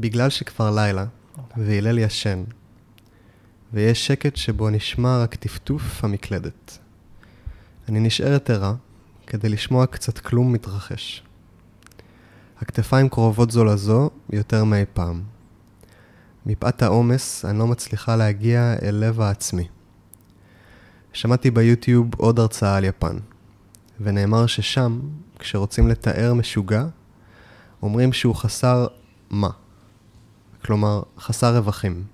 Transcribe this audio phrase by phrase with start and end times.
[0.00, 1.04] בגלל שכבר לילה,
[1.56, 2.44] והלל ישן,
[3.72, 6.78] ויש שקט שבו נשמע רק טפטוף המקלדת.
[7.88, 8.74] אני נשארת ערה
[9.26, 11.22] כדי לשמוע קצת כלום מתרחש.
[12.60, 15.22] הכתפיים קרובות זו לזו יותר מאי פעם.
[16.46, 19.68] מפאת העומס אני לא מצליחה להגיע אל לב העצמי.
[21.12, 23.16] שמעתי ביוטיוב עוד הרצאה על יפן,
[24.00, 25.00] ונאמר ששם,
[25.38, 26.86] כשרוצים לתאר משוגע,
[27.82, 28.86] אומרים שהוא חסר
[29.30, 29.50] מה.
[30.64, 32.04] כלומר, חסר רווחים.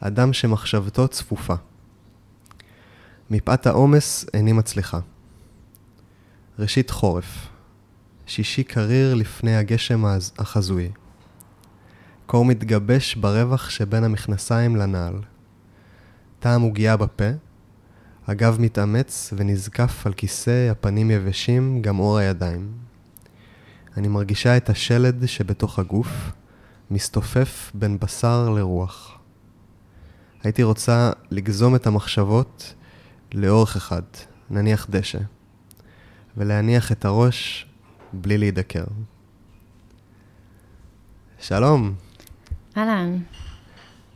[0.00, 1.54] אדם שמחשבתו צפופה.
[3.30, 5.00] מפאת העומס איני מצליחה.
[6.58, 7.48] ראשית חורף.
[8.26, 10.04] שישי קריר לפני הגשם
[10.38, 10.90] החזוי.
[12.26, 15.14] קור מתגבש ברווח שבין המכנסיים לנעל.
[16.38, 17.30] טעם עוגייה בפה,
[18.26, 22.72] הגב מתאמץ ונזקף על כיסא הפנים יבשים, גם אור הידיים.
[23.96, 26.30] אני מרגישה את השלד שבתוך הגוף,
[26.92, 29.18] מסתופף בין בשר לרוח.
[30.42, 32.74] הייתי רוצה לגזום את המחשבות
[33.34, 34.02] לאורך אחד,
[34.50, 35.18] נניח דשא,
[36.36, 37.66] ולהניח את הראש
[38.12, 38.84] בלי להידקר.
[41.40, 41.94] שלום.
[42.76, 43.18] אהלן.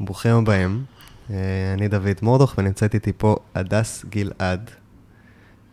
[0.01, 0.85] ברוכים הבאים.
[1.31, 1.37] אה,
[1.75, 4.71] אני דוד מורדוך ונמצאת איתי פה הדס גלעד,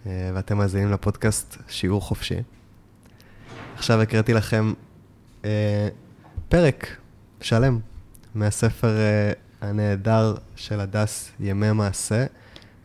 [0.05, 2.39] אה, ואתם מאזינים לפודקאסט שיעור חופשי.
[3.75, 4.73] עכשיו הקראתי לכם
[5.45, 5.89] אה,
[6.53, 6.87] פרק
[7.41, 7.79] שלם
[8.35, 8.95] מהספר
[9.61, 12.25] הנהדר של הדס, ימי מעשה,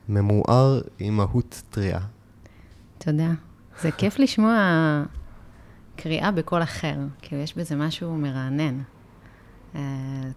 [0.09, 2.01] ממואר עם מהות טריה.
[2.99, 3.31] תודה.
[3.81, 4.57] זה כיף לשמוע
[5.97, 8.83] קריאה בקול אחר, כאילו יש בזה משהו מרענן.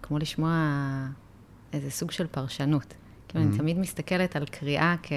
[0.02, 0.52] כמו לשמוע
[1.72, 2.94] איזה סוג של פרשנות.
[3.28, 3.58] כאילו, אני mm-hmm.
[3.58, 5.12] תמיד מסתכלת על קריאה כ...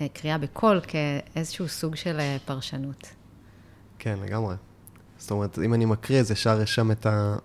[0.00, 3.14] אה, קריאה בקול כאיזשהו סוג של אה, פרשנות.
[3.98, 4.54] כן, לגמרי.
[5.18, 7.36] זאת אומרת, אם אני מקריא, אז ישר יש שם את ה...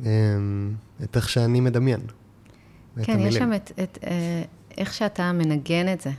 [0.00, 2.00] אמ, את איך שאני מדמיין.
[3.02, 4.42] כן, יש שם את, את אה,
[4.78, 6.10] איך שאתה מנגן את זה.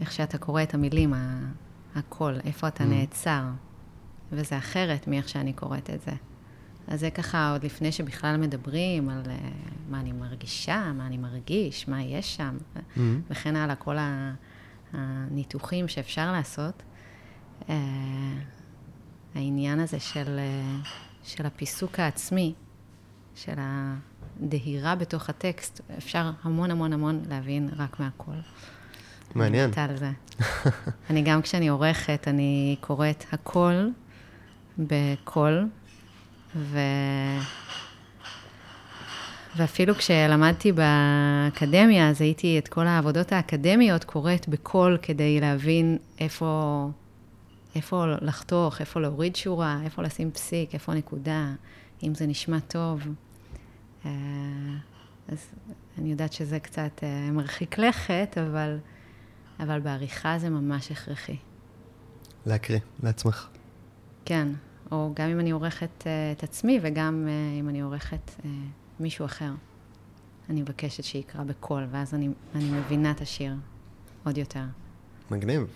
[0.00, 1.14] איך שאתה קורא את המילים,
[1.94, 2.86] הקול, איפה אתה mm.
[2.86, 3.42] נעצר.
[4.32, 6.12] וזה אחרת מאיך שאני קוראת את זה.
[6.88, 9.28] אז זה ככה עוד לפני שבכלל מדברים על uh,
[9.88, 13.00] מה אני מרגישה, מה אני מרגיש, מה יש שם, mm-hmm.
[13.30, 13.96] וכן הלאה, כל
[14.92, 16.82] הניתוחים שאפשר לעשות.
[17.60, 17.72] Uh,
[19.34, 20.38] העניין הזה של,
[20.84, 20.88] uh,
[21.24, 22.54] של הפיסוק העצמי,
[23.34, 28.36] של הדהירה בתוך הטקסט, אפשר המון המון המון להבין רק מהקול.
[29.34, 29.70] מעניין.
[29.76, 30.10] אני על זה.
[31.10, 33.88] אני גם כשאני עורכת, אני קוראת הכל
[34.78, 35.68] בקול,
[36.56, 36.78] ו...
[39.56, 46.88] ואפילו כשלמדתי באקדמיה, אז הייתי את כל העבודות האקדמיות קוראת בקול כדי להבין איפה,
[47.76, 51.52] איפה לחתוך, איפה להוריד שורה, איפה לשים פסיק, איפה נקודה,
[52.02, 53.00] אם זה נשמע טוב.
[54.04, 54.10] אה,
[55.28, 55.46] אז
[55.98, 58.78] אני יודעת שזה קצת אה, מרחיק לכת, אבל,
[59.60, 61.36] אבל בעריכה זה ממש הכרחי.
[62.46, 63.48] להקריא לעצמך.
[64.24, 64.48] כן.
[64.92, 66.06] או גם אם אני עורכת uh,
[66.38, 67.28] את עצמי וגם
[67.60, 68.30] אם אני עורכת
[69.00, 69.52] מישהו אחר.
[70.50, 73.54] אני מבקשת שיקרא בקול, ואז אני, אני מבינה את השיר
[74.24, 74.64] עוד יותר.
[75.30, 75.66] מגניב.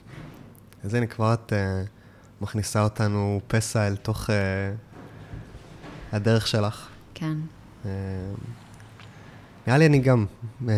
[0.85, 1.89] אז הנה, כבר את uh,
[2.41, 4.33] מכניסה אותנו פסע אל תוך uh,
[6.13, 6.89] הדרך שלך.
[7.15, 7.35] כן.
[7.85, 7.87] Uh,
[9.67, 10.27] נראה לי אני גם
[10.63, 10.69] uh,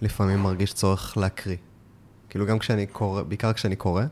[0.00, 1.56] לפעמים מרגיש צורך להקריא.
[2.28, 4.04] כאילו גם כשאני קורא, בעיקר כשאני קורא,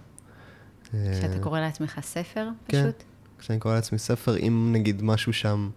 [0.91, 2.99] כשאתה קורא לעצמך ספר, כן, פשוט?
[2.99, 3.05] כן,
[3.39, 5.71] כשאני קורא לעצמי ספר, אם נגיד משהו שם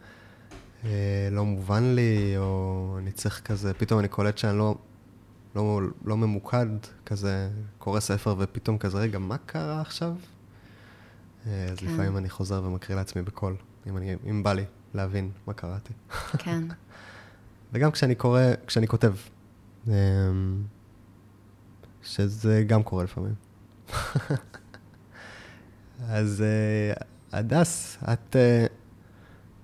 [0.85, 0.89] אה,
[1.31, 4.75] לא מובן לי, או אני צריך כזה, פתאום אני קולט שאני לא,
[5.57, 6.67] לא, לא ממוקד,
[7.05, 10.15] כזה, קורא ספר ופתאום כזה, רגע, מה קרה עכשיו?
[11.47, 11.85] אה, אז כן.
[11.85, 13.55] לפעמים אני חוזר ומקריא לעצמי בקול,
[13.87, 15.93] אם, אני, אם בא לי להבין מה קראתי.
[16.37, 16.63] כן.
[17.73, 19.13] וגם כשאני קורא, כשאני כותב,
[19.87, 19.93] אה,
[22.03, 23.33] שזה גם קורה לפעמים.
[26.09, 28.71] אז uh, הדס, את uh,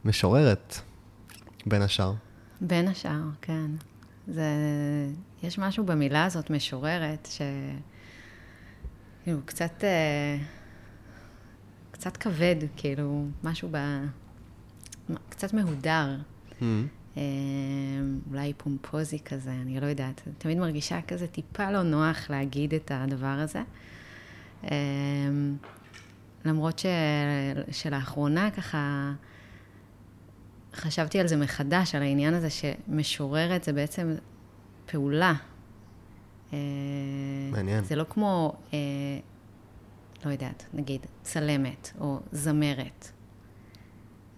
[0.06, 0.76] משוררת,
[1.66, 2.14] בין השאר.
[2.62, 3.72] בין השאר, כן.
[4.28, 4.44] זה,
[5.44, 7.42] יש משהו במילה הזאת, משוררת, ש...
[9.24, 10.44] כאילו, קצת, uh,
[11.92, 13.78] קצת כבד, כאילו, משהו ב...
[15.30, 16.18] קצת מהודר.
[16.52, 16.64] Mm-hmm.
[17.16, 17.18] Uh,
[18.30, 20.22] אולי פומפוזי כזה, אני לא יודעת.
[20.38, 23.62] תמיד מרגישה כזה טיפה לא נוח להגיד את הדבר הזה.
[24.64, 24.68] Uh,
[26.46, 26.86] למרות ש...
[27.72, 29.14] שלאחרונה ככה
[30.76, 34.16] חשבתי על זה מחדש, על העניין הזה שמשוררת זה בעצם
[34.86, 35.34] פעולה.
[37.52, 37.84] מעניין.
[37.84, 38.80] זה לא כמו אה,
[40.26, 43.12] לא יודעת, נגיד צלמת או זמרת.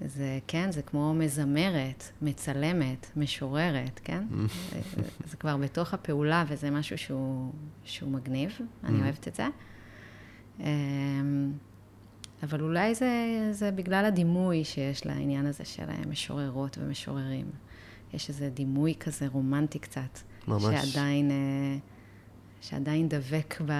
[0.06, 4.24] זה, כן, זה כמו מזמרת, מצלמת, משוררת, כן?
[4.96, 7.52] זה, זה כבר בתוך הפעולה וזה משהו שהוא,
[7.84, 9.48] שהוא מגניב, אני אוהבת את זה.
[12.46, 13.10] אבל אולי זה,
[13.52, 17.46] זה בגלל הדימוי שיש לעניין הזה של משוררות ומשוררים.
[18.14, 20.20] יש איזה דימוי כזה רומנטי קצת.
[20.48, 20.64] ממש.
[20.64, 21.78] שעדיין, אה,
[22.62, 23.72] שעדיין דבק ב,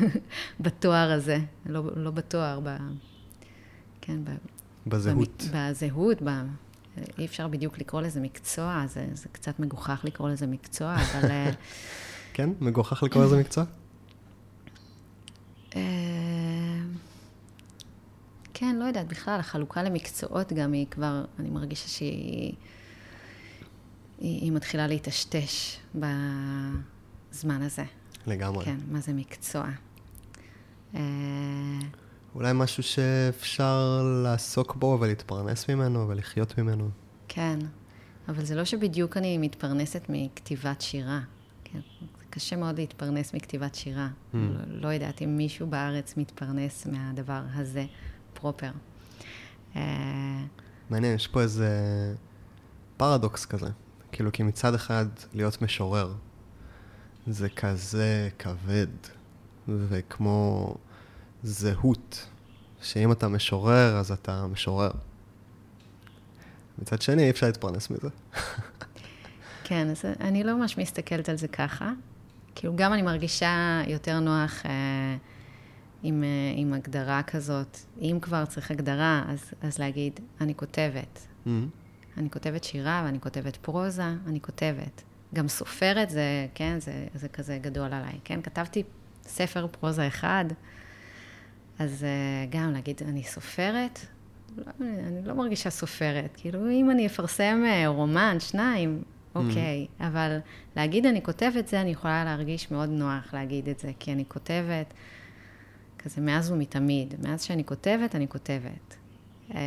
[0.64, 1.38] בתואר הזה.
[1.66, 2.76] לא, לא בתואר, ב...
[4.00, 4.30] כן, ב...
[4.86, 5.44] בזהות.
[5.54, 6.30] בזהות, ב...
[7.18, 11.30] אי אפשר בדיוק לקרוא לזה מקצוע, זה, זה קצת מגוחך לקרוא לזה מקצוע, אבל...
[11.30, 11.50] אה,
[12.34, 12.50] כן?
[12.60, 13.64] מגוחך לקרוא לזה מקצוע?
[18.60, 22.54] כן, לא יודעת, בכלל, החלוקה למקצועות גם היא כבר, אני מרגישה שהיא
[24.18, 27.84] היא, היא מתחילה להיטשטש בזמן הזה.
[28.26, 28.64] לגמרי.
[28.64, 29.68] כן, מה זה מקצוע.
[30.94, 31.00] אה,
[32.34, 36.90] אולי משהו שאפשר לעסוק בו ולהתפרנס ממנו ולחיות ממנו.
[37.28, 37.58] כן,
[38.28, 41.20] אבל זה לא שבדיוק אני מתפרנסת מכתיבת שירה.
[41.64, 41.80] כן,
[42.30, 44.08] קשה מאוד להתפרנס מכתיבת שירה.
[44.08, 44.36] Mm.
[44.36, 47.86] לא, לא יודעת אם מישהו בארץ מתפרנס מהדבר הזה
[48.40, 48.70] פרופר.
[49.76, 49.82] אה,
[50.90, 51.70] מעניין, יש פה איזה
[52.96, 53.68] פרדוקס כזה.
[54.12, 56.14] כאילו, כי מצד אחד, להיות משורר
[57.26, 58.86] זה כזה כבד,
[59.68, 60.74] וכמו
[61.42, 62.26] זהות,
[62.82, 64.90] שאם אתה משורר, אז אתה משורר.
[66.78, 68.08] מצד שני, אי אפשר להתפרנס מזה.
[69.64, 71.92] כן, אז אני לא ממש מסתכלת על זה ככה.
[72.54, 75.16] כאילו, גם אני מרגישה יותר נוח אה,
[76.02, 77.78] עם, אה, עם הגדרה כזאת.
[78.00, 81.18] אם כבר צריך הגדרה, אז, אז להגיד, אני כותבת.
[81.18, 81.50] Mm-hmm.
[82.16, 85.02] אני כותבת שירה ואני כותבת פרוזה, אני כותבת.
[85.34, 88.42] גם סופרת זה, כן, זה, זה כזה גדול עליי, כן?
[88.42, 88.82] כתבתי
[89.22, 90.44] ספר פרוזה אחד,
[91.78, 94.00] אז אה, גם להגיד, אני סופרת,
[94.56, 96.30] לא, אני לא מרגישה סופרת.
[96.36, 99.02] כאילו, אם אני אפרסם אה, רומן, שניים,
[99.34, 100.04] אוקיי, mm.
[100.04, 100.38] אבל
[100.76, 104.94] להגיד אני כותבת זה, אני יכולה להרגיש מאוד נוח להגיד את זה, כי אני כותבת
[105.98, 107.14] כזה מאז ומתמיד.
[107.22, 108.96] מאז שאני כותבת, אני כותבת.
[109.54, 109.60] אה,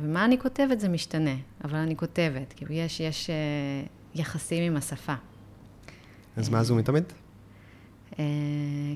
[0.00, 1.34] ומה אני כותבת זה משתנה,
[1.64, 3.34] אבל אני כותבת, כאילו יש, יש אה,
[4.14, 5.14] יחסים עם השפה.
[6.36, 7.04] אז מאז ומתמיד?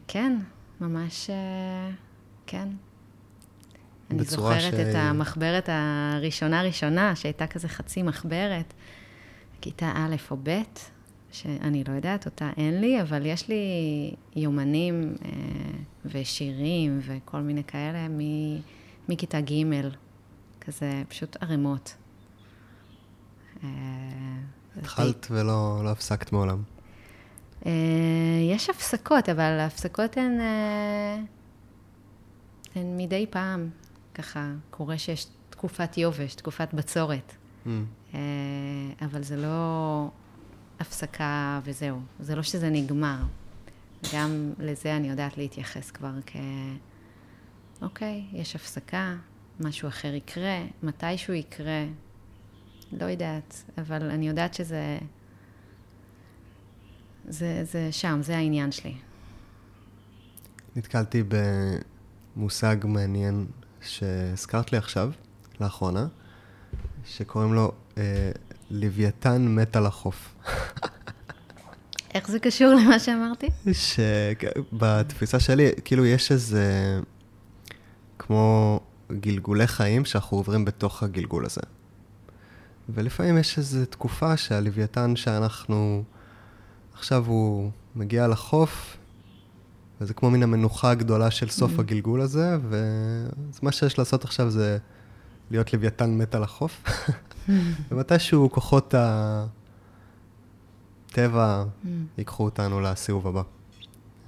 [0.09, 0.39] כן,
[0.81, 1.31] ממש,
[2.47, 2.69] כן.
[4.11, 8.75] אני זוכרת ש- את המחברת הראשונה ראשונה, שהייתה כזה חצי מחברת,
[9.61, 10.51] כיתה א' או ב',
[11.33, 13.65] שאני לא יודעת, אותה אין לי, אבל יש לי
[14.37, 15.31] יומנים אה,
[16.05, 18.61] ושירים וכל מיני כאלה מ-
[19.09, 19.55] מכיתה ג',
[20.61, 21.95] כזה פשוט ערימות.
[23.65, 23.69] אה,
[24.77, 26.63] התחלת ולא לא הפסקת מעולם.
[27.67, 27.73] אה,
[28.51, 31.17] יש הפסקות, אבל ההפסקות הן, אה,
[32.75, 33.71] הן מדי פעם.
[34.15, 37.33] ככה, קורה שיש תקופת יובש, תקופת בצורת.
[37.67, 37.69] Mm.
[38.15, 38.21] אה,
[39.01, 40.09] אבל זה לא
[40.81, 42.01] הפסקה וזהו.
[42.21, 43.19] זה לא שזה נגמר.
[44.15, 46.37] גם לזה אני יודעת להתייחס כבר כ...
[47.83, 49.17] אוקיי, יש הפסקה,
[49.61, 51.85] משהו אחר יקרה, מתישהו יקרה,
[52.93, 54.99] לא יודעת, אבל אני יודעת שזה...
[57.29, 58.95] זה, זה שם, זה העניין שלי.
[60.77, 61.23] נתקלתי
[62.37, 63.47] במושג מעניין
[63.81, 65.13] שהזכרת לי עכשיו,
[65.61, 66.07] לאחרונה,
[67.05, 68.31] שקוראים לו אה,
[68.71, 70.35] לוויתן מת על החוף.
[72.17, 73.47] איך זה קשור למה שאמרתי?
[73.73, 77.01] שבתפיסה שלי, כאילו יש איזה,
[78.19, 78.81] כמו
[79.13, 81.61] גלגולי חיים שאנחנו עוברים בתוך הגלגול הזה.
[82.89, 86.03] ולפעמים יש איזו תקופה שהלוויתן שאנחנו,
[86.95, 88.97] עכשיו הוא מגיע לחוף,
[90.01, 91.81] וזה כמו מין המנוחה הגדולה של סוף Mm.
[91.81, 94.79] הגלגול הזה, ואז מה שיש לעשות עכשיו זה
[95.51, 96.83] להיות לוויתן מת על החוף.
[97.91, 98.95] ומתישהו כוחות
[101.19, 103.43] הטבע Mm, ייקחו אותנו לסיבוב הבא.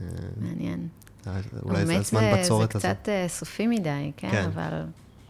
[0.00, 0.88] אה, מעניין.
[1.62, 2.88] אולי זה הזמן זה בצורת הזה.
[2.88, 4.30] קצת אה, סופי מדי, כן?
[4.30, 4.45] כן.
[4.45, 4.85] אבל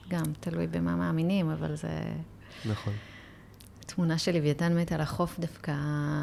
[0.08, 2.02] גם תלוי במה מאמינים, אבל זה...
[2.64, 2.92] נכון.
[3.86, 5.74] תמונה של לוויתן מת על החוף דווקא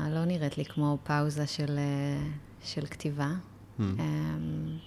[0.10, 2.28] לא נראית לי כמו פאוזה של, אה,
[2.64, 3.32] של כתיבה.
[3.80, 3.82] Hmm.
[3.82, 4.78] אמ,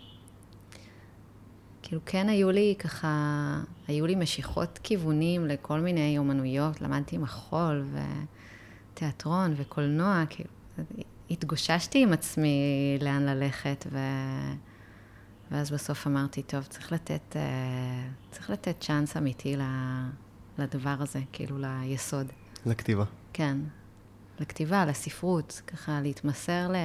[1.83, 7.85] כאילו כן היו לי ככה, היו לי משיכות כיוונים לכל מיני אומנויות, למדתי מחול
[8.99, 10.50] ותיאטרון וקולנוע, כאילו,
[11.31, 12.59] התגוששתי עם עצמי
[13.00, 13.99] לאן ללכת, ו...
[15.50, 19.57] ואז בסוף אמרתי, טוב, צריך לתת, אה, צריך לתת צ'אנס אמיתי
[20.59, 22.26] לדבר הזה, כאילו ליסוד.
[22.67, 23.05] לכתיבה.
[23.33, 23.59] כן,
[24.40, 26.76] לכתיבה, לספרות, ככה להתמסר ל...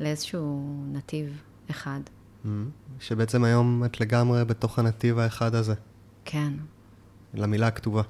[0.00, 2.00] לאיזשהו נתיב אחד.
[2.04, 2.48] Mm-hmm.
[3.00, 5.74] שבעצם היום את לגמרי בתוך הנתיב האחד הזה.
[6.24, 6.52] כן.
[7.34, 8.02] למילה הכתובה.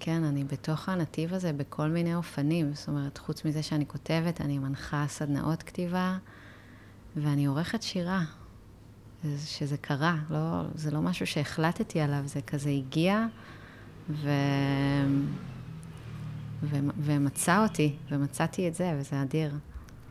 [0.00, 2.74] כן, אני בתוך הנתיב הזה בכל מיני אופנים.
[2.74, 6.16] זאת אומרת, חוץ מזה שאני כותבת, אני מנחה סדנאות כתיבה,
[7.16, 8.24] ואני עורכת שירה.
[9.44, 13.26] שזה קרה, לא, זה לא משהו שהחלטתי עליו, זה כזה הגיע
[14.10, 14.30] ו...
[16.62, 16.76] ו...
[16.98, 19.54] ומצא אותי, ומצאתי את זה, וזה אדיר.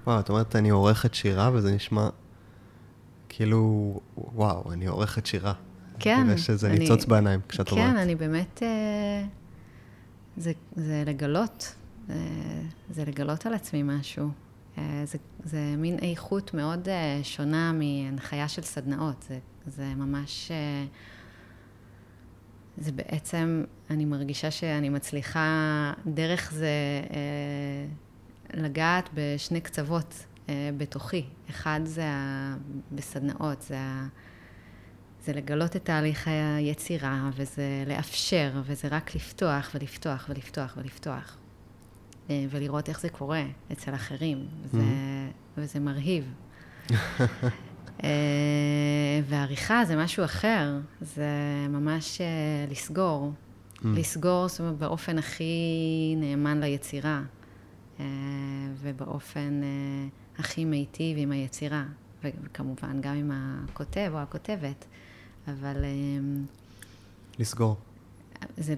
[0.07, 2.09] וואו, את אומרת, אני עורכת שירה, וזה נשמע
[3.29, 5.53] כאילו, וואו, אני עורכת שירה.
[5.99, 6.27] כן.
[6.33, 7.91] יש איזה ניצוץ בעיניים כשאת כן, אומרת.
[7.91, 8.63] כן, אני באמת...
[8.63, 9.25] אה,
[10.37, 11.75] זה, זה לגלות,
[12.07, 12.13] זה,
[12.89, 14.29] זה לגלות על עצמי משהו.
[14.77, 19.25] אה, זה, זה מין איכות מאוד אה, שונה מהנחיה של סדנאות.
[19.27, 20.51] זה, זה ממש...
[22.77, 27.01] זה בעצם, אני מרגישה שאני מצליחה דרך זה
[28.53, 30.25] לגעת בשני קצוות
[30.77, 31.25] בתוכי.
[31.49, 32.03] אחד זה
[32.91, 34.07] בסדנאות, זה ה...
[35.27, 41.37] זה לגלות את תהליך היצירה, וזה לאפשר, וזה רק לפתוח ולפתוח ולפתוח ולפתוח.
[42.29, 45.57] אה, ולראות איך זה קורה אצל אחרים, וזה, mm-hmm.
[45.57, 46.33] וזה מרהיב.
[48.03, 48.09] אה,
[49.23, 51.29] ועריכה זה משהו אחר, זה
[51.69, 52.25] ממש אה,
[52.71, 53.31] לסגור.
[53.31, 53.79] Mm.
[53.85, 57.21] לסגור, זאת אומרת, באופן הכי נאמן ליצירה,
[58.81, 59.61] ובאופן
[60.37, 61.83] הכי מיטיב עם היצירה,
[62.23, 64.85] וכמובן גם עם הכותב או הכותבת.
[65.47, 65.85] אבל...
[65.85, 66.45] אמ,
[67.39, 67.77] לסגור.
[68.57, 68.75] זה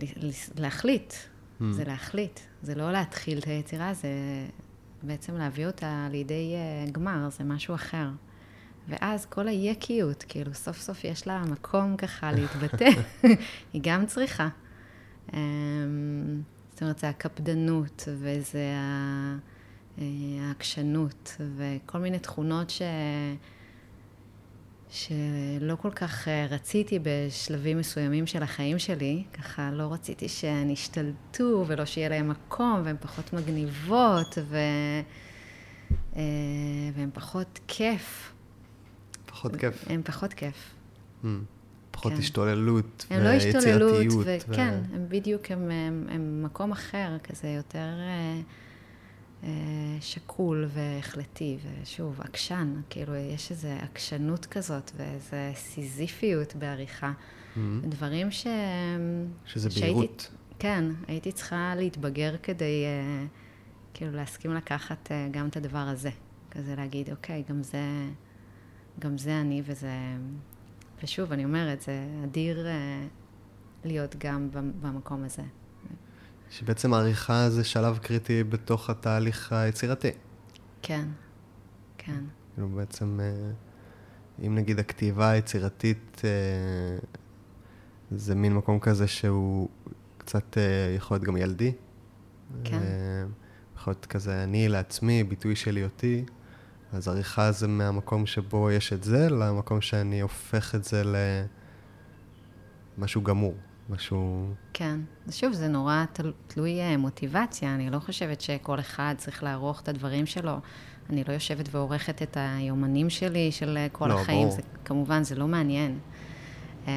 [0.57, 1.63] להחליט, mm.
[1.71, 2.39] זה להחליט.
[2.63, 4.09] זה לא להתחיל את היצירה, זה
[5.03, 6.55] בעצם להביא אותה לידי
[6.88, 8.09] uh, גמר, זה משהו אחר.
[8.88, 12.89] ואז כל היקיות, כאילו, סוף סוף יש לה מקום ככה להתבטא,
[13.73, 14.47] היא גם צריכה.
[15.27, 15.33] Um,
[16.69, 18.73] זאת אומרת, זה הקפדנות, וזה
[19.99, 20.05] אה,
[20.47, 22.81] העקשנות, וכל מיני תכונות ש...
[24.89, 31.65] שלא כל כך אה, רציתי בשלבים מסוימים של החיים שלי, ככה לא רציתי שהן ישתלטו
[31.67, 34.58] ולא שיהיה להן מקום והן פחות מגניבות ו...
[36.15, 36.22] אה,
[36.96, 38.34] והן פחות כיף.
[39.25, 39.86] פחות כיף.
[39.88, 40.74] הן פחות כיף.
[41.24, 41.27] Mm.
[41.91, 42.19] פחות כן.
[42.19, 43.05] השתוללות.
[43.10, 44.96] הן לא השתוללות, וכן, ו...
[44.96, 47.89] הן בדיוק, הן מקום אחר, כזה יותר...
[49.43, 49.50] אה,
[50.00, 57.12] אה, שקול והחלטי, ושוב, עקשן, כאילו יש איזו עקשנות כזאת ואיזו סיזיפיות בעריכה.
[57.12, 57.60] Mm-hmm.
[57.88, 58.48] דברים ש...
[59.46, 60.31] שזה בהירות.
[60.60, 63.27] כן, הייתי צריכה להתבגר כדי uh,
[63.93, 66.10] כאילו להסכים לקחת uh, גם את הדבר הזה.
[66.51, 67.84] כזה להגיד, אוקיי, גם זה,
[69.00, 69.91] גם זה אני וזה...
[71.03, 72.67] ושוב, אני אומרת, זה אדיר
[73.86, 74.50] להיות גם
[74.81, 75.43] במקום הזה.
[76.50, 80.12] שבעצם העריכה זה שלב קריטי בתוך התהליך היצירתי.
[80.82, 81.06] כן,
[81.98, 82.24] כן.
[82.53, 83.51] כאילו בעצם, אה,
[84.48, 86.29] אם נגיד הכתיבה היצירתית אה,
[88.12, 89.70] זה מין מקום כזה שהוא
[90.18, 91.72] קצת אה, יכול להיות גם ילדי.
[92.63, 92.79] כן.
[93.75, 96.25] יכול להיות כזה אני לעצמי, ביטוי של היותי.
[96.94, 101.03] אז עריכה זה מהמקום שבו יש את זה, למקום שאני הופך את זה
[102.98, 103.56] למשהו גמור.
[103.89, 104.53] משהו...
[104.74, 105.00] כן.
[105.31, 106.34] שוב, זה נורא תל...
[106.48, 107.75] תלוי אה, מוטיבציה.
[107.75, 110.58] אני לא חושבת שכל אחד צריך לערוך את הדברים שלו.
[111.10, 114.48] אני לא יושבת ועורכת את היומנים שלי של אה, כל לא, החיים.
[114.48, 114.55] ברור.
[114.55, 116.00] זה, כמובן, זה לא מעניין.
[116.88, 116.93] אה,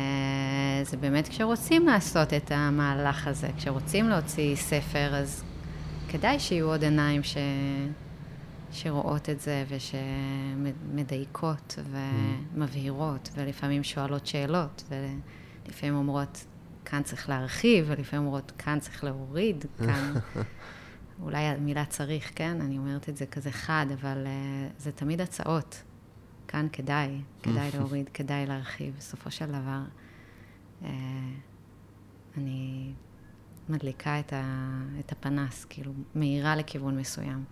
[0.83, 5.45] זה באמת כשרוצים לעשות את המהלך הזה, כשרוצים להוציא ספר, אז
[6.09, 7.37] כדאי שיהיו עוד עיניים ש...
[8.73, 11.79] שרואות את זה ושמדייקות
[12.55, 14.93] ומבהירות, ולפעמים שואלות שאלות,
[15.67, 16.45] ולפעמים אומרות,
[16.85, 20.13] כאן צריך להרחיב, ולפעמים אומרות, כאן צריך להוריד, כאן...
[21.23, 22.61] אולי המילה צריך, כן?
[22.61, 25.83] אני אומרת את זה כזה חד, אבל uh, זה תמיד הצעות.
[26.49, 28.95] כאן כדאי, כדאי להוריד, כדאי להרחיב.
[28.99, 29.81] בסופו של דבר,
[30.83, 30.87] uh,
[32.37, 32.93] אני
[33.69, 34.43] מדליקה את, ה,
[35.01, 37.45] את הפנס, כאילו, מאירה לכיוון מסוים.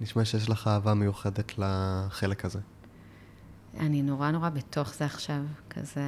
[0.00, 2.60] נשמע שיש לך אהבה מיוחדת לחלק הזה.
[3.80, 6.00] אני נורא נורא בתוך זה עכשיו, כזה...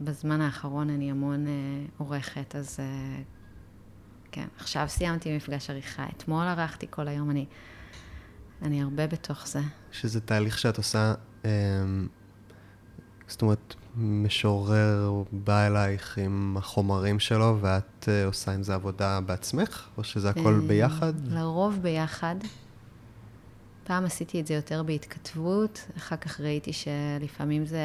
[0.00, 1.52] בזמן האחרון אני המון אה,
[1.98, 3.22] עורכת, אז אה,
[4.32, 7.46] כן, עכשיו סיימתי מפגש עריכה, אתמול ערכתי כל היום, אני,
[8.62, 9.60] אני הרבה בתוך זה.
[9.92, 11.50] שזה תהליך שאת עושה, אה,
[13.26, 19.88] זאת אומרת, משורר בא אלייך עם החומרים שלו, ואת אה, עושה עם זה עבודה בעצמך,
[19.98, 21.12] או שזה הכל אה, ביחד?
[21.26, 22.36] לרוב ביחד.
[23.84, 27.78] פעם עשיתי את זה יותר בהתכתבות, אחר כך ראיתי שלפעמים זה...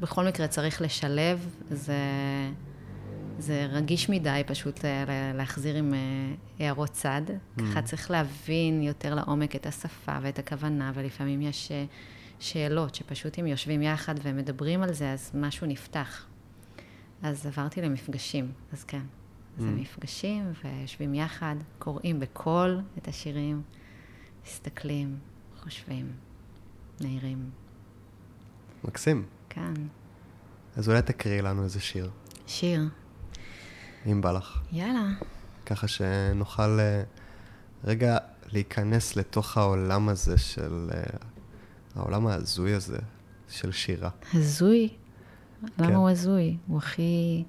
[0.00, 1.96] בכל מקרה צריך לשלב, זה,
[3.38, 4.80] זה רגיש מדי פשוט
[5.34, 5.98] להחזיר עם אה,
[6.58, 7.22] הערות צד.
[7.26, 7.60] Mm.
[7.62, 11.84] ככה צריך להבין יותר לעומק את השפה ואת הכוונה, ולפעמים יש אה,
[12.38, 16.26] שאלות, שפשוט אם יושבים יחד ומדברים על זה, אז משהו נפתח.
[17.22, 19.02] אז עברתי למפגשים, אז כן.
[19.58, 19.68] אז Mm.
[19.68, 23.62] המפגשים, ויושבים יחד, קוראים בקול את השירים,
[24.46, 25.18] מסתכלים,
[25.62, 26.12] חושבים,
[27.00, 27.50] מעירים.
[28.84, 29.24] מקסים.
[29.56, 29.72] כן.
[30.76, 32.10] אז אולי תקריאי לנו איזה שיר,
[32.46, 32.88] שיר.
[34.06, 34.58] אם בא לך.
[34.72, 35.08] יאללה.
[35.66, 37.02] ככה שנוכל אה,
[37.84, 38.18] רגע
[38.52, 40.90] להיכנס לתוך העולם הזה של...
[40.94, 41.02] אה,
[41.96, 42.98] העולם ההזוי הזה
[43.48, 44.10] של שירה.
[44.34, 44.88] הזוי?
[45.76, 45.84] כן.
[45.84, 46.56] למה הוא הזוי?
[46.66, 47.44] הוא הכי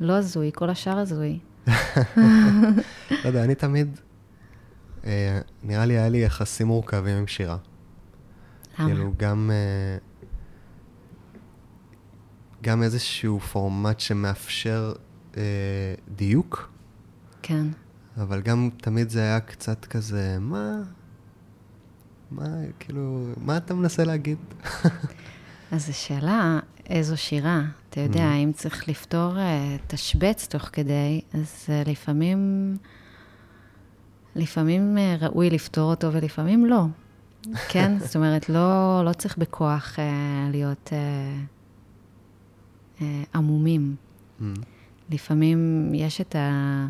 [0.00, 1.38] לא הזוי, כל השאר הזוי.
[2.16, 2.22] לא
[3.24, 4.00] יודע, אני תמיד...
[5.04, 7.56] אה, נראה לי היה לי יחסים מורכבים עם שירה.
[8.78, 8.88] למה?
[8.88, 9.50] כאילו, גם...
[12.62, 14.92] גם איזשהו פורמט שמאפשר
[15.36, 15.42] אה,
[16.16, 16.72] דיוק,
[17.42, 17.66] כן.
[18.16, 20.82] אבל גם תמיד זה היה קצת כזה, מה...
[22.30, 22.44] מה,
[22.78, 24.38] כאילו, מה אתה מנסה להגיד?
[25.72, 27.62] אז זו שאלה, איזו שירה.
[27.90, 28.44] אתה יודע, Mm.
[28.44, 32.76] אם צריך לפתור אה, תשבץ תוך כדי, אז אה, לפעמים,
[34.36, 36.84] לפעמים אה, ראוי לפתור אותו ולפעמים לא.
[37.72, 37.98] כן?
[37.98, 41.42] זאת אומרת, לא, לא צריך בכוח אה, להיות אה,
[43.34, 43.96] עמומים.
[44.40, 44.44] Mm,
[45.10, 46.86] לפעמים יש את ה...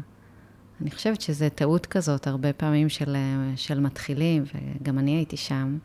[0.81, 5.79] אני חושבת שזו טעות כזאת, הרבה פעמים של, אה, של מתחילים, וגם אני הייתי שם,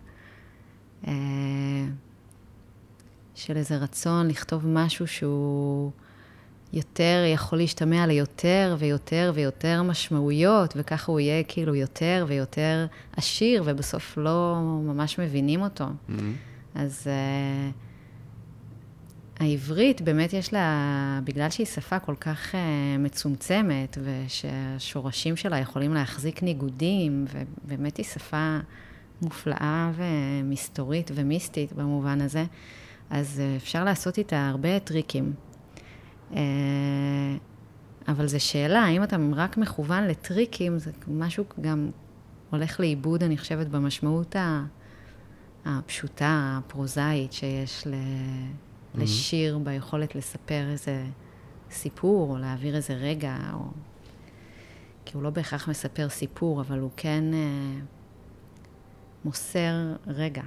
[1.08, 1.14] אה,
[3.36, 5.92] של איזה רצון לכתוב משהו שהוא
[6.74, 12.86] יותר, יכול להשתמע ליותר ויותר ויותר משמעויות, וככה הוא יהיה כאילו יותר ויותר
[13.18, 15.86] עשיר, ובסוף לא ממש מבינים אותו.
[15.86, 16.12] mm,
[16.76, 17.85] אז uh,
[19.40, 22.56] העברית, באמת יש לה, בגלל שהיא שפה כל כך uh,
[23.00, 28.58] מצומצמת, ושהשורשים שלה יכולים להחזיק ניגודים, ובאמת היא שפה
[29.22, 32.46] מופלאה ומסתורית ומיסטית במובן הזה,
[33.10, 35.34] אז uh, אפשר לעשות איתה הרבה טריקים.
[36.32, 36.36] Uh,
[38.08, 41.90] אבל זו שאלה, האם אתה רק מכוון לטריקים, זה משהו גם
[42.50, 44.36] הולך לאיבוד, אני חושבת, במשמעות.
[45.66, 47.94] הפשוטה, הפרוזאית שיש ל...
[48.98, 51.06] לשיר ביכולת לספר איזה
[51.72, 53.60] סיפור, או להעביר איזה רגע, או...
[55.06, 57.80] כי הוא לא בהכרח מספר סיפור, אבל הוא כן אה,
[59.26, 60.44] מוסר רגע.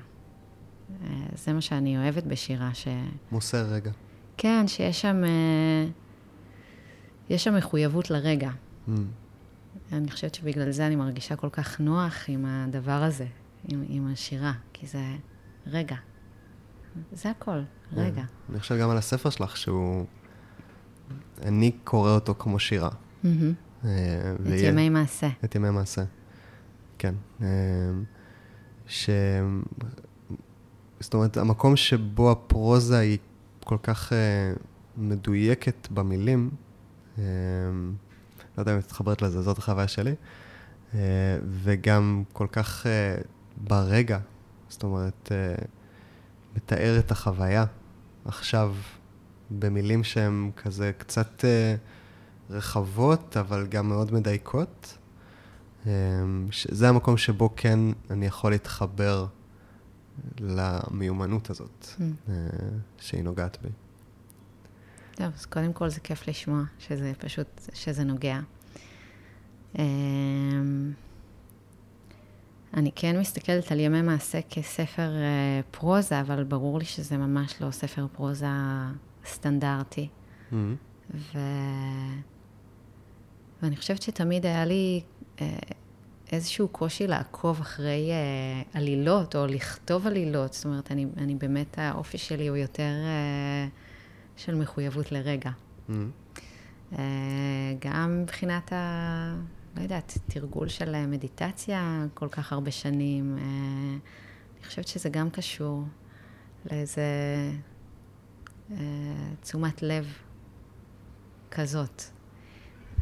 [1.03, 2.89] אה, זה מה שאני אוהבת בשירה, ש...
[3.33, 3.91] מוסר רגע.
[4.37, 5.25] כן, שיש שם...
[5.25, 5.87] אה,
[7.31, 8.51] יש שם מחויבות לרגע.
[8.89, 8.91] Mm,
[9.93, 13.27] אני חושבת שבגלל זה אני מרגישה כל כך נוח עם הדבר הזה,
[13.69, 15.03] עם, עם השירה, כי זה
[15.67, 15.97] רגע.
[17.13, 17.61] זה הכל,
[17.93, 18.23] רגע.
[18.51, 20.07] אני חושב גם על הספר שלך, שהוא...
[21.43, 22.91] אני קורא אותו כמו שירה.
[23.85, 25.29] אה, את ימי מעשה.
[25.45, 26.05] את ימי מעשה.
[26.99, 27.15] כן.
[27.43, 27.47] אה,
[28.87, 29.11] ש...
[31.01, 33.19] זאת אומרת, המקום שבו הפרוזה היא
[33.65, 34.53] כל כך אה,
[34.97, 36.51] מדויקת במילים,
[37.19, 37.23] לא
[38.59, 40.15] יודע אם את מתחברת לזה, זאת החוויה שלי,
[41.43, 42.87] וגם כל כך
[43.57, 44.19] ברגע,
[44.69, 45.33] זאת אומרת,
[46.59, 47.64] מתאר את החוויה
[48.25, 48.75] עכשיו
[49.51, 51.75] במילים שהן כזה קצת אה,
[52.51, 54.99] רחבות, אבל גם מאוד מדייקות.
[55.87, 55.92] אה,
[56.68, 57.79] זה המקום שבו כן
[58.11, 59.27] אני יכול להתחבר
[60.40, 62.03] למיומנות הזאת, Mm.
[62.29, 62.35] אה,
[62.99, 63.68] שהיא נוגעת בי.
[65.14, 68.40] טוב, אז קודם כל זה כיף לשמוע שזה פשוט, שזה נוגע.
[72.74, 77.70] אני כן מסתכלת על ימי מעשה כספר אה, פרוזה, אבל ברור לי שזה ממש לא
[77.70, 78.46] ספר פרוזה
[79.26, 80.09] סטנדרטי.
[80.52, 80.54] Mm.
[81.14, 81.38] ו...
[83.62, 85.00] ואני חושבת שתמיד היה לי
[85.40, 85.59] אה,
[86.33, 90.52] איזשהו קושי לעקוב אחרי אה, עלילות, או לכתוב עלילות.
[90.52, 93.68] זאת אומרת, אני, אני באמת, האופי שלי הוא יותר אה,
[94.37, 95.50] של מחויבות לרגע.
[95.88, 95.92] Mm.
[96.92, 96.98] אה,
[97.81, 99.35] גם מבחינת ה...
[99.79, 103.38] לא יודעת, תרגול של אה, מדיטציה כל כך הרבה שנים.
[103.38, 103.45] אה,
[104.59, 105.85] אני חושבת שזה גם קשור
[106.71, 107.03] לאיזה
[108.71, 108.77] אה,
[109.43, 110.12] תשומת לב
[111.51, 112.03] כזאת.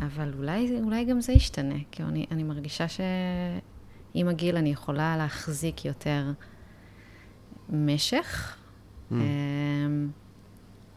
[0.00, 5.84] אבל אולי, אולי גם זה ישתנה, כי אני, אני מרגישה שעם הגיל אני יכולה להחזיק
[5.84, 6.32] יותר
[7.68, 8.56] משך,
[9.10, 9.14] Mm.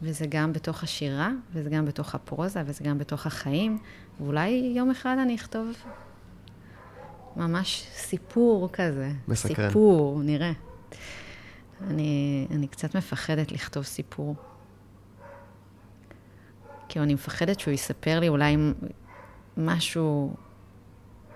[0.02, 3.78] וזה גם בתוך השירה, וזה גם בתוך הפרוזה, וזה גם בתוך החיים,
[4.20, 5.68] ואולי יום אחד אני אכתוב
[7.36, 9.12] ממש סיפור כזה.
[9.28, 9.68] מסקרן.
[9.68, 10.52] סיפור, נראה.
[11.88, 14.36] אני, אני קצת מפחדת לכתוב סיפור.
[16.88, 18.56] כי אני מפחדת שהוא יספר לי אולי
[19.58, 20.34] משהו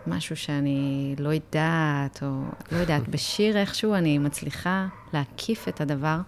[0.08, 6.20] משהו שאני לא יודעת, או לא יודעת, בשיר איכשהו אני מצליחה להקיף את הדבר.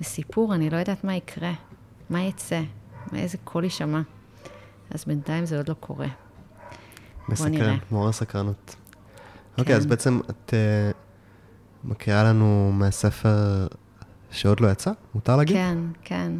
[0.00, 1.52] בסיפור, אני לא יודעת מה יקרה,
[2.10, 2.60] מה יצא,
[3.12, 4.00] מאיזה קול יישמע.
[4.96, 6.06] אז בינתיים זה עוד לא קורה.
[7.28, 8.76] מסקרן, מעורר סקרנות.
[9.58, 9.76] אוקיי, כן.
[9.80, 10.96] אז בעצם את uh,
[11.84, 13.66] מקריאה לנו מהספר
[14.30, 14.90] שעוד לא יצא?
[15.14, 15.56] מותר להגיד?
[15.56, 16.32] כן, כן.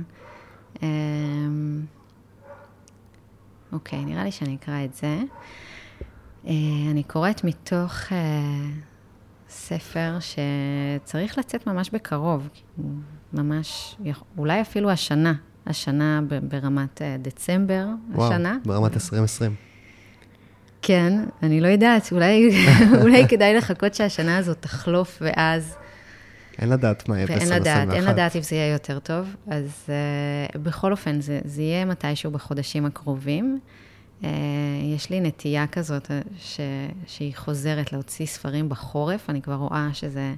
[0.75, 0.79] Um,
[3.73, 5.19] אוקיי, נראה לי שאני אקרא את זה.
[6.45, 6.49] Uh,
[6.91, 8.13] אני קוראת מתוך uh,
[9.49, 12.49] ספר שצריך לצאת ממש בקרוב,
[13.33, 13.97] ממש,
[14.39, 15.35] אולי אפילו השנה,
[15.67, 18.57] השנה ברמת דצמבר, וואו, השנה.
[18.65, 19.55] ברמת 2020.
[20.83, 22.51] כן, אני לא יודעת, אולי,
[23.03, 25.77] אולי כדאי לחכות שהשנה הזאת תחלוף ואז...
[26.59, 27.41] אין לדעת מה יהיה ב-2021.
[27.41, 29.37] אין לדעת, אין לדעת אם זה יהיה יותר טוב.
[29.47, 33.59] אז uh, בכל אופן, זה, זה יהיה מתישהו בחודשים הקרובים.
[34.23, 34.27] Uh,
[34.95, 36.61] יש לי נטייה כזאת אה, ש,
[37.07, 40.35] שהיא חוזרת להוציא ספרים בחורף, אני כבר רואה שזה.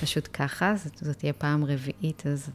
[0.00, 2.50] פשוט ככה, זאת, זאת תהיה פעם רביעית, אז,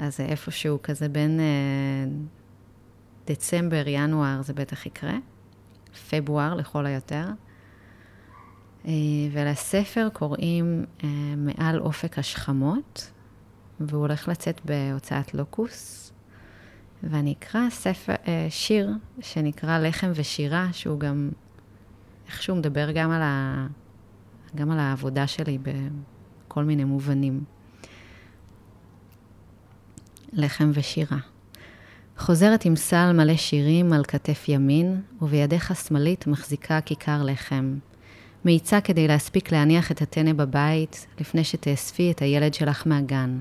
[0.00, 5.18] אז זה איפשהו כזה בין uh, דצמבר, ינואר, זה בטח יקרה.
[6.10, 7.24] פברואר לכל היותר.
[8.86, 8.92] אה,
[9.32, 13.10] ולספר קוראים אה, מעל אופק השכמות,
[13.80, 16.12] והוא הולך לצאת בהוצאת לוקוס.
[17.02, 21.30] ואני אקרא ספר, אה, שיר שנקרא לחם ושירה, שהוא גם
[22.26, 23.66] איכשהו מדבר גם על, ה,
[24.54, 27.44] גם על העבודה שלי בכל מיני מובנים.
[30.32, 31.18] לחם ושירה.
[32.18, 37.78] חוזרת עם סל מלא שירים על כתף ימין, ובידך השמאלית מחזיקה כיכר לחם.
[38.44, 43.38] מאיצה כדי להספיק להניח את הטנא בבית, לפני שתאספי את הילד שלך מהגן.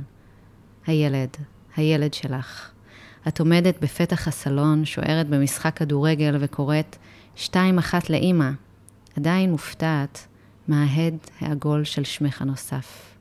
[0.87, 1.29] הילד,
[1.75, 2.71] הילד שלך.
[3.27, 6.95] את עומדת בפתח הסלון, שוערת במשחק כדורגל וקוראת
[7.35, 8.49] שתיים אחת לאימא,
[9.17, 10.27] עדיין מופתעת
[10.67, 13.15] מההד העגול של שמך הנוסף.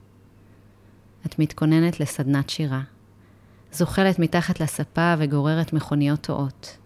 [1.27, 2.83] את מתכוננת לסדנת שירה.
[3.73, 6.79] זוחלת מתחת לספה וגוררת מכוניות טועות.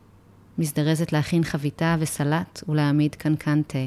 [0.59, 3.79] מזדרזת להכין חביתה וסלט ולהעמיד קנקן תה.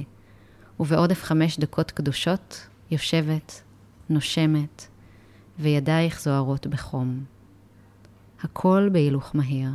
[0.80, 3.62] ובעודף חמש דקות קדושות, יושבת,
[4.10, 4.88] נושמת,
[5.60, 7.24] וידייך זוהרות בחום.
[8.44, 9.70] הכל בהילוך מהיר.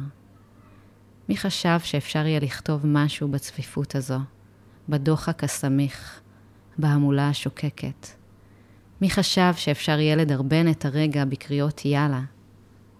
[1.28, 4.18] מי חשב שאפשר יהיה לכתוב משהו בצפיפות הזו,
[4.88, 6.20] בדוחק הסמיך,
[6.78, 8.06] בהמולה השוקקת?
[9.00, 12.20] מי חשב שאפשר יהיה לדרבן את הרגע בקריאות יאללה,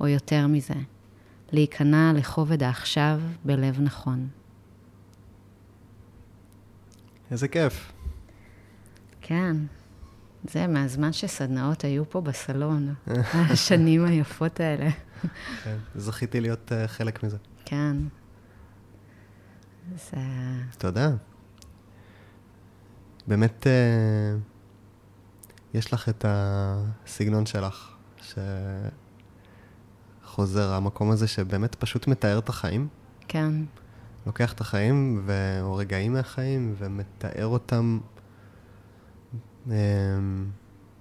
[0.00, 0.74] או יותר מזה,
[1.52, 4.28] להיכנע לכובד העכשיו בלב נכון.
[7.30, 7.92] איזה כיף.
[9.20, 9.56] כן,
[10.44, 12.94] זה מהזמן שסדנאות היו פה בסלון,
[13.52, 14.90] השנים היפות האלה.
[15.64, 17.36] כן, זכיתי להיות uh, חלק מזה.
[17.64, 17.96] כן.
[19.96, 20.16] זה...
[20.78, 21.10] תודה.
[23.26, 24.40] באמת, uh,
[25.74, 28.34] יש לך את הסגנון שלך, ש...
[30.30, 32.88] חוזר, המקום הזה שבאמת פשוט מתאר את החיים.
[33.28, 33.52] כן.
[34.26, 35.58] לוקח את החיים, ו...
[35.62, 37.98] או רגעים מהחיים, ומתאר אותם
[39.66, 39.70] um,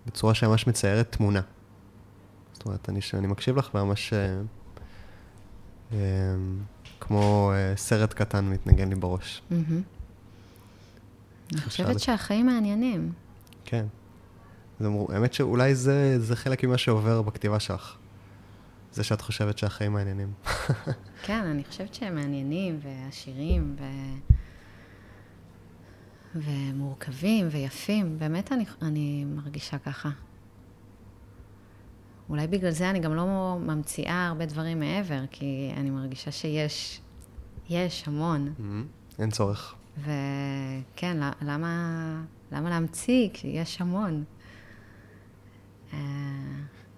[0.08, 1.42] בצורה שממש מציירת תמונה.
[2.54, 4.16] זאת אומרת, אני, אני מקשיב לך ממש um,
[5.92, 5.96] um,
[7.00, 9.42] כמו uh, סרט קטן מתנגן לי בראש.
[9.52, 9.54] Mm-hmm.
[11.54, 13.12] אני חושבת שהחיים מעניינים.
[13.66, 13.86] כן.
[15.10, 17.96] האמת שאולי זה, זה חלק ממה שעובר בכתיבה שלך.
[18.92, 20.34] זה שאת חושבת שהחיים מעניינים.
[21.26, 23.84] כן, אני חושבת שהם מעניינים ועשירים ו...
[26.36, 28.20] ומורכבים ויפים.
[28.20, 30.10] באמת אני, אני מרגישה ככה.
[32.30, 37.02] אולי בגלל זה אני גם לא ממציאה הרבה דברים מעבר, כי אני מרגישה שיש,
[37.70, 38.54] יש המון.
[38.58, 39.22] Mm-hmm.
[39.22, 39.76] אין צורך.
[39.98, 44.24] וכן, למה, למה להמציא כשיש המון?
[45.94, 46.00] אה,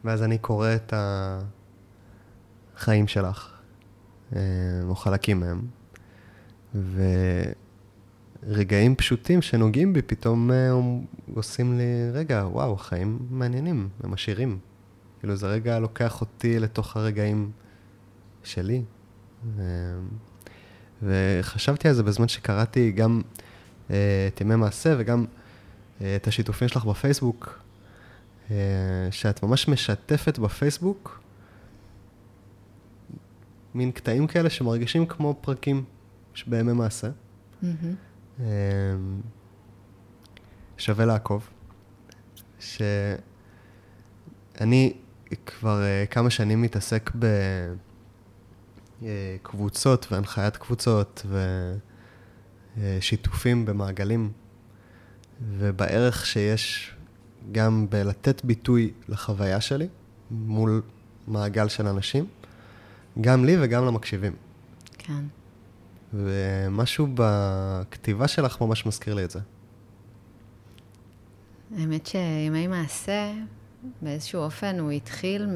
[0.04, 1.40] ואז אני קורא את ה...
[2.82, 3.50] החיים שלך,
[4.36, 4.41] אה,
[4.88, 5.62] או חלקים מהם,
[8.46, 10.72] ורגעים פשוטים שנוגעים בי פתאום אה,
[11.34, 14.60] עושים לי, רגע, וואו, חיים מעניינים, הם עשירים.
[15.20, 17.52] כאילו זה רגע לוקח אותי לתוך הרגעים
[18.44, 18.84] שלי.
[19.60, 19.63] אה,
[21.04, 23.22] וחשבתי על זה בזמן שקראתי גם
[23.88, 25.26] את ימי מעשה וגם
[25.98, 27.60] את השיתופים שלך בפייסבוק,
[29.12, 31.21] שאת ממש משתפת בפייסבוק
[33.76, 35.84] מין קטעים כאלה שמרגישים כמו פרקים
[36.48, 37.10] בימי מעשה.
[37.64, 38.42] Mm-hmm.
[40.78, 41.50] שווה לעקוב.
[42.60, 44.94] שאני
[45.46, 47.12] כבר uh, כמה שנים מתעסק
[49.02, 51.42] בקבוצות אה, והנחיית קבוצות, אה,
[53.00, 54.32] שיתופים במעגלים,
[55.50, 56.96] ובערך שיש
[57.52, 59.88] גם בלתת ביטוי לחוויה שלי
[60.32, 60.82] מול
[61.28, 62.26] מעגל של אנשים,
[63.21, 64.34] גם לי וגם למקשיבים.
[64.97, 65.24] כן.
[66.13, 69.39] ומשהו בכתיבה שלך ממש מזכיר לי את זה.
[71.78, 73.32] האמת שימי מעשה,
[74.02, 75.47] באיזשהו אופן הוא התחיל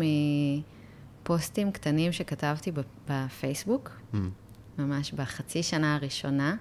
[1.21, 2.71] מפוסטים קטנים שכתבתי
[3.09, 4.17] בפייסבוק, mm.
[4.77, 6.55] ממש בחצי שנה הראשונה,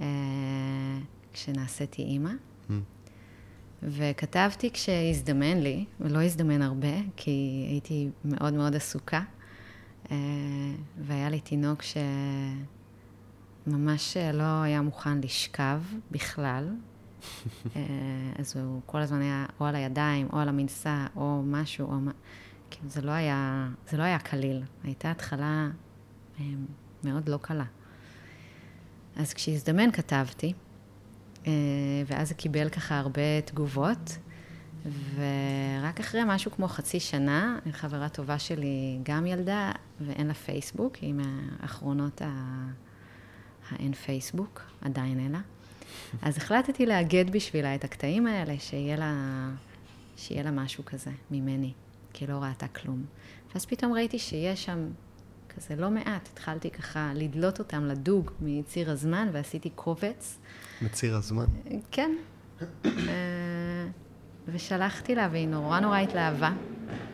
[0.00, 0.06] אה,
[1.32, 2.30] כשנעשיתי אימא.
[2.30, 2.72] Mm.
[3.82, 9.22] וכתבתי כשהזדמן לי, ולא הזדמן הרבה, כי הייתי מאוד מאוד עסוקה,
[10.98, 11.82] והיה לי תינוק
[13.66, 16.68] שממש לא היה מוכן לשכב בכלל,
[17.76, 17.82] אה,
[18.38, 22.10] אז הוא כל הזמן היה או על הידיים, או על המנסה, או משהו, או מה...
[22.70, 24.62] כאילו, זה לא היה, זה לא היה קליל.
[24.84, 25.68] הייתה התחלה
[26.40, 26.44] אה,
[27.04, 27.64] מאוד לא קלה.
[29.16, 30.52] אז כשהזדמן כתבתי,
[31.46, 31.52] אה,
[32.06, 34.18] ואז זה קיבל ככה הרבה תגובות,
[35.14, 41.14] ורק אחרי משהו כמו חצי שנה, חברה טובה שלי גם ילדה, ואין לה פייסבוק, היא
[41.14, 42.22] מהאחרונות
[43.70, 45.40] האין פייסבוק, עדיין אין לה.
[46.22, 49.14] אז החלטתי לאגד בשבילה את הקטעים האלה, שיהיה לה,
[50.16, 51.72] שיהיה לה משהו כזה ממני,
[52.12, 53.04] כי לא ראתה כלום.
[53.54, 54.88] ואז פתאום ראיתי שיש שם
[55.48, 60.38] כזה לא מעט, התחלתי ככה לדלות אותם לדוג מציר הזמן, ועשיתי קובץ.
[60.82, 61.46] מציר הזמן?
[61.90, 62.10] כן.
[64.48, 66.52] אה, ושלחתי לה, והיא נורא נורא התלהבה,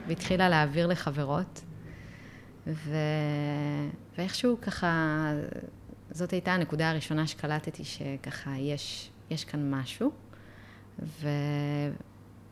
[0.06, 1.62] והתחילה להעביר לחברות.
[2.66, 2.96] ו...
[4.18, 5.18] ואיכשהו ככה,
[6.10, 10.10] זאת הייתה הנקודה הראשונה שקלטתי שככה יש, יש כאן משהו.
[10.98, 11.28] ו...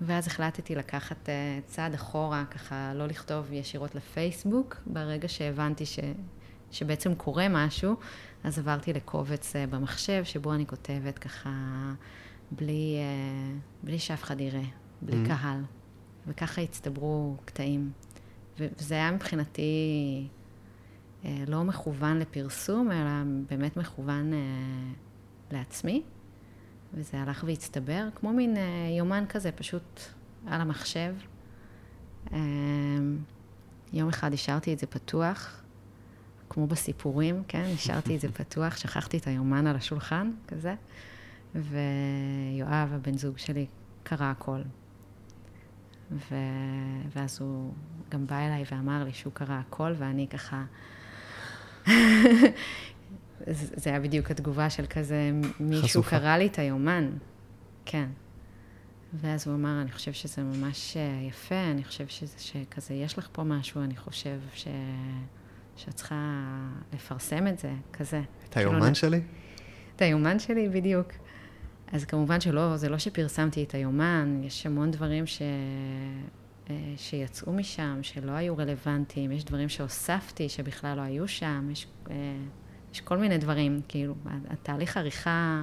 [0.00, 1.30] ואז החלטתי לקחת uh,
[1.66, 5.98] צעד אחורה, ככה לא לכתוב ישירות לפייסבוק, ברגע שהבנתי ש...
[6.70, 7.96] שבעצם קורה משהו,
[8.44, 11.50] אז עברתי לקובץ uh, במחשב, שבו אני כותבת ככה
[12.52, 14.62] בלי, uh, בלי שאף אחד יראה,
[15.02, 15.28] בלי mm-hmm.
[15.28, 15.60] קהל.
[16.26, 17.92] וככה הצטברו קטעים.
[18.58, 19.62] וזה היה מבחינתי
[21.24, 23.10] אה, לא מכוון לפרסום, אלא
[23.48, 24.38] באמת מכוון אה,
[25.50, 26.02] לעצמי,
[26.94, 28.62] וזה הלך והצטבר, כמו מין אה,
[28.98, 30.00] יומן כזה, פשוט
[30.46, 31.14] על המחשב.
[33.92, 35.62] יום אחד השארתי את זה פתוח,
[36.48, 37.64] כמו בסיפורים, כן?
[37.74, 40.74] השארתי את זה פתוח, שכחתי את היומן על השולחן, כזה,
[41.54, 43.66] ויואב, הבן זוג שלי,
[44.02, 44.60] קרא הכל.
[46.12, 46.34] ו...
[47.16, 47.72] ואז הוא
[48.10, 50.64] גם בא אליי ואמר לי שהוא קרא הכל, ואני ככה
[53.82, 56.10] זה היה בדיוק התגובה של כזה, מישהו חשופה.
[56.10, 57.10] קרא לי את היומן.
[57.84, 58.06] כן.
[59.14, 63.28] ואז הוא אמר, אני חושב שזה ממש אה, יפה, אני חושב שזה, שכזה, יש לך
[63.32, 64.66] פה משהו, אני חושב ש...
[65.76, 66.36] שאת צריכה
[66.92, 68.20] לפרסם את זה, כזה.
[68.48, 69.20] את כאילו היומן כאילו, שלי?
[69.96, 71.12] את היומן שלי, בדיוק.
[71.92, 75.42] אז כמובן שלא, זה לא שפרסמתי את היומן, יש המון דברים ש...
[76.70, 82.14] אה, שיצאו משם, שלא היו רלוונטיים, יש דברים שהוספתי שבכלל לא היו שם, יש, אה,
[82.92, 84.14] יש כל מיני דברים, כאילו,
[84.50, 85.62] התהליך עריכה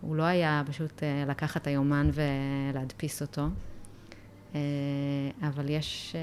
[0.00, 3.46] הוא לא היה פשוט אה, לקחת את היומן ולהדפיס אותו,
[5.42, 6.16] אבל יש,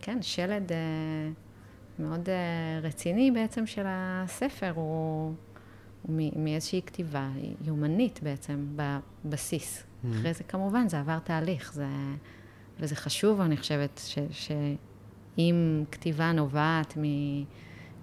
[0.00, 0.72] כן, שלד
[1.98, 2.28] מאוד
[2.82, 5.34] רציני בעצם של הספר, הוא,
[6.08, 7.28] מאיזושהי כתיבה
[7.64, 8.76] יומנית בעצם,
[9.24, 9.82] בבסיס.
[9.82, 10.06] Mm-hmm.
[10.12, 11.86] אחרי זה כמובן, זה עבר תהליך, זה...
[12.80, 17.02] וזה חשוב, אני חושבת, שאם כתיבה נובעת מ...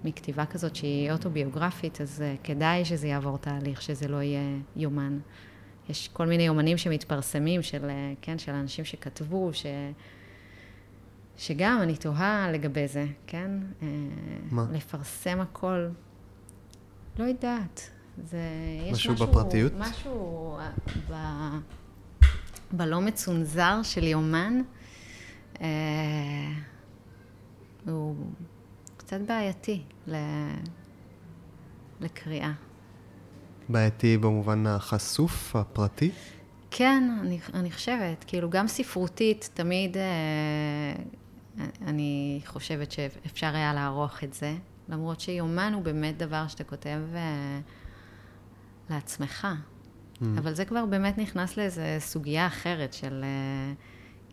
[0.03, 5.19] מכתיבה כזאת שהיא אוטוביוגרפית, אז uh, כדאי שזה יעבור תהליך, שזה לא יהיה יומן.
[5.89, 9.65] יש כל מיני יומנים שמתפרסמים, של, uh, כן, של אנשים שכתבו, ש...
[11.39, 13.51] שגם אני תוהה לגבי זה, כן?
[13.81, 13.87] אה,
[14.51, 14.65] מה?
[14.71, 15.87] לפרסם הכל.
[17.19, 17.89] לא יודעת.
[18.23, 18.39] זה...
[18.91, 19.73] משהו, משהו בפרטיות?
[19.77, 20.57] משהו
[21.09, 21.13] ב...
[22.71, 24.61] בלא מצונזר של יומן,
[25.61, 25.67] אה,
[27.87, 28.15] הוא
[28.97, 30.15] קצת בעייתי ל...
[32.01, 32.51] לקריאה.
[33.69, 36.11] בעייתי במובן החשוף, הפרטי?
[36.71, 38.23] כן, אני, אני חושבת.
[38.27, 40.03] כאילו, גם ספרותית, תמיד אה,
[41.81, 44.55] אני חושבת שאפשר היה לערוך את זה,
[44.89, 47.59] למרות שיומן הוא באמת דבר שאתה כותב אה,
[48.89, 49.47] לעצמך.
[49.47, 50.25] Mm.
[50.37, 53.73] אבל זה כבר באמת נכנס לאיזו סוגיה אחרת של, אה,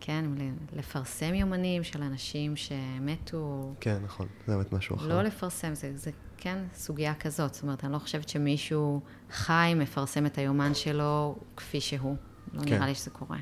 [0.00, 0.24] כן,
[0.72, 3.74] לפרסם יומנים של אנשים שמתו.
[3.80, 5.08] כן, נכון, זה באמת משהו אחר.
[5.08, 7.54] לא לפרסם, זה, זה כן סוגיה כזאת.
[7.54, 12.16] זאת אומרת, אני לא חושבת שמישהו חי מפרסם את היומן שלו כפי שהוא.
[12.52, 12.74] לא כן.
[12.74, 13.38] נראה לי שזה קורה.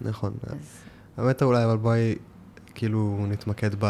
[0.00, 0.34] נכון.
[0.42, 0.84] אז...
[1.16, 2.14] האמת אולי, אבל בואי,
[2.74, 3.86] כאילו, נתמקד ב...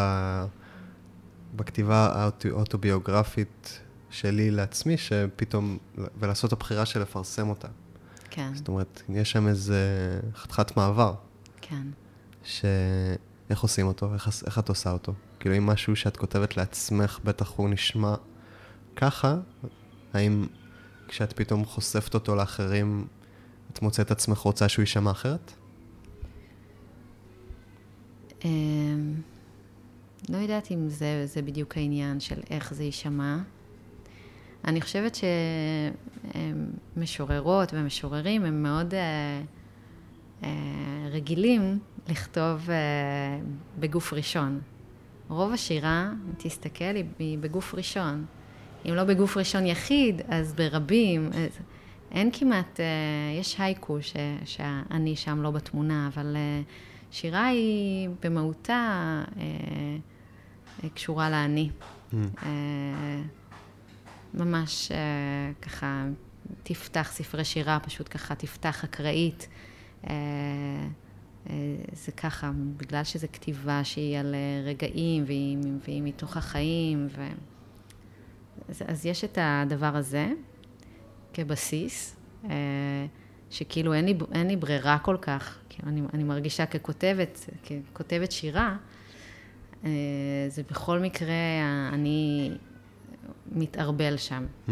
[1.55, 5.77] בכתיבה האוטוביוגרפית שלי לעצמי, שפתאום,
[6.19, 7.67] ולעשות את הבחירה של לפרסם אותה.
[8.29, 9.79] כן, זאת אומרת, יש שם איזה
[10.35, 11.13] חתיכת מעבר,
[11.61, 11.87] כן.
[12.43, 15.13] שאיך עושים אותו, איך, איך את עושה אותו.
[15.39, 18.15] כאילו, אם משהו שאת כותבת לעצמך, בטח הוא נשמע
[18.95, 19.35] ככה,
[20.13, 20.47] האם
[21.07, 23.07] כשאת פתאום חושפת אותו לאחרים,
[23.73, 25.51] את מוצאת עצמך רוצה שהוא יישמע אחרת?
[28.45, 29.13] אמ,
[30.29, 33.37] לא יודעת אם זה, זה בדיוק העניין של איך זה יישמע.
[34.65, 35.17] אני חושבת
[36.95, 39.41] שמשוררות ומשוררים הם מאוד אה,
[40.43, 40.49] אה,
[41.11, 42.75] רגילים לכתוב אה,
[43.79, 44.59] בגוף ראשון.
[45.29, 48.25] רוב השירה, אם תסתכל, היא- בגוף ראשון.
[48.85, 51.27] אם לא בגוף ראשון יחיד, אז ברבים.
[51.27, 51.57] אז
[52.11, 52.85] אין כמעט, אה,
[53.39, 54.13] יש הייקו ש,
[54.45, 56.61] שאני שם לא בתמונה, אבל אה,
[57.11, 58.73] שירה היא במהותה
[59.37, 59.43] אה,
[60.93, 61.69] קשורה לאני.
[61.69, 62.15] Mm.
[62.43, 63.21] אה,
[64.33, 66.05] ממש אה, ככה,
[66.63, 69.47] תפתח ספרי שירה, פשוט ככה תפתח אקראית.
[70.09, 70.13] אה,
[71.49, 71.53] אה,
[71.93, 77.07] זה ככה, בגלל שזו כתיבה שהיא על אה, רגעים והיא, והיא מתוך החיים.
[77.09, 77.27] ו...
[78.69, 80.27] אז, אז יש את הדבר הזה
[81.33, 83.05] כבסיס, אה,
[83.49, 87.49] שכאילו אין לי, אין לי ברירה כל כך, כאילו אני, אני מרגישה ככותבת,
[87.93, 88.75] ככותבת שירה, אה,
[90.47, 91.35] זה בכל מקרה,
[91.93, 92.51] אני
[93.51, 94.45] מתערבל שם.
[94.67, 94.71] Mm.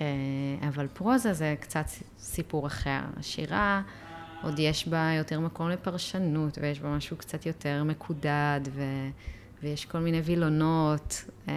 [0.00, 1.86] אה, אבל פרוזה זה קצת
[2.18, 3.00] סיפור אחר.
[3.16, 3.82] השירה,
[4.42, 8.82] עוד יש בה יותר מקום לפרשנות, ויש בה משהו קצת יותר מקודד, ו...
[9.62, 11.24] ויש כל מיני וילונות.
[11.48, 11.54] אה,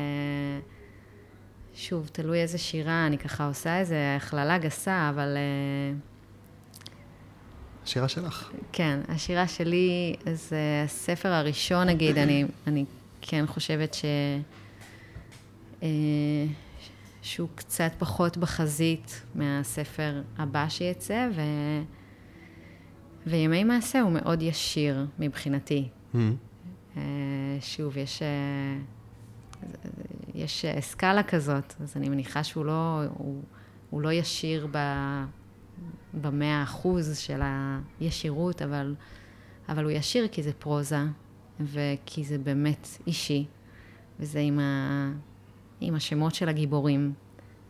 [1.74, 5.98] שוב, תלוי איזה שירה, אני ככה עושה איזה הכללה גסה, אבל אה,
[7.84, 8.52] השירה שלך.
[8.72, 12.86] כן, השירה שלי, זה הספר הראשון, נגיד, אני, אני
[13.22, 14.06] כן חושבת ש...
[15.84, 15.88] אה,
[17.22, 21.42] שהוא קצת פחות בחזית מהספר הבא שיצא, ו...
[23.28, 25.88] וימי מעשה הוא מאוד ישיר מבחינתי.
[26.14, 26.18] Mm.
[26.98, 27.02] אה,
[27.62, 28.78] שוב, יש, אה,
[30.36, 33.42] יש סקאלה כזאת, אז אני מניחה שהוא לא, הוא,
[33.90, 34.78] הוא לא ישיר ב,
[36.14, 37.42] במאה אחוז של
[38.00, 38.96] הישירות, אבל,
[39.70, 41.06] אבל הוא ישיר כי זה פרוזה,
[41.60, 43.46] וכי זה באמת אישי,
[44.20, 45.12] וזה עם, ה,
[45.82, 47.14] עם השמות של הגיבורים,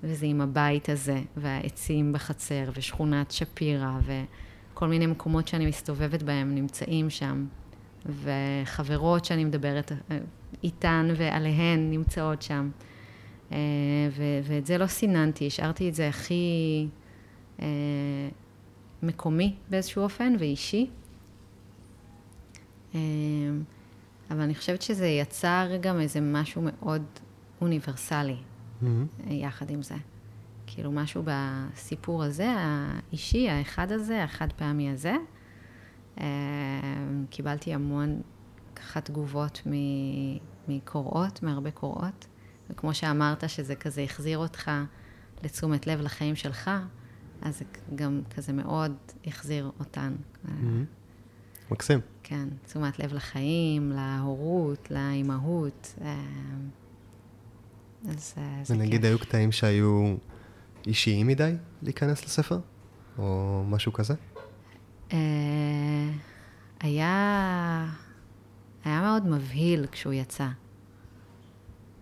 [0.04, 7.10] וזה עם הבית הזה, והעצים בחצר, ושכונת שפירא, וכל מיני מקומות שאני מסתובבת בהם נמצאים
[7.10, 7.45] שם.
[8.06, 10.17] וחברות שאני מדברת אה,
[10.63, 12.69] איתן ועליהן נמצאות שם.
[13.51, 13.58] אה,
[14.12, 16.88] ו- ואת זה לא סיננתי, השארתי את זה הכי
[17.61, 17.65] אה,
[19.03, 20.89] מקומי באיזשהו אופן ואישי.
[22.95, 22.99] אה,
[24.31, 27.03] אבל אני חושבת שזה יצר גם איזה משהו מאוד
[27.61, 28.37] אוניברסלי
[28.81, 28.85] Mm.
[29.27, 29.95] אה, יחד עם זה.
[30.67, 35.13] כאילו משהו בסיפור הזה, האישי, האחד הזה, החד פעמי הזה.
[36.19, 36.25] אה,
[37.29, 38.21] קיבלתי המון
[38.75, 39.61] ככה תגובות
[40.67, 42.27] מקוראות, מהרבה קוראות.
[42.69, 44.71] וכמו שאמרת, שזה כזה החזיר אותך
[45.43, 46.71] לתשומת לב לחיים שלך,
[47.41, 48.95] אז זה גם כזה מאוד
[49.27, 50.15] החזיר אותן.
[50.47, 51.71] אה, Mm.
[51.71, 51.99] מקסים.
[52.23, 55.93] כן, תשומת לב לחיים, להורות, לאימהות.
[56.01, 56.21] אה,
[58.10, 59.10] אז אה, זה ונגיד כיף.
[59.10, 60.15] היו קטעים שהיו
[60.88, 62.60] אישיים מדי להיכנס לספר?
[63.17, 64.13] או משהו כזה?
[66.80, 67.88] היה,
[68.86, 70.47] היה מאוד מבהיל כשהוא יצא.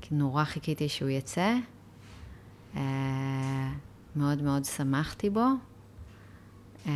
[0.01, 1.55] כי נורא חיכיתי שהוא יצא.
[4.15, 5.45] מאוד מאוד שמחתי בו.
[6.87, 6.91] אה,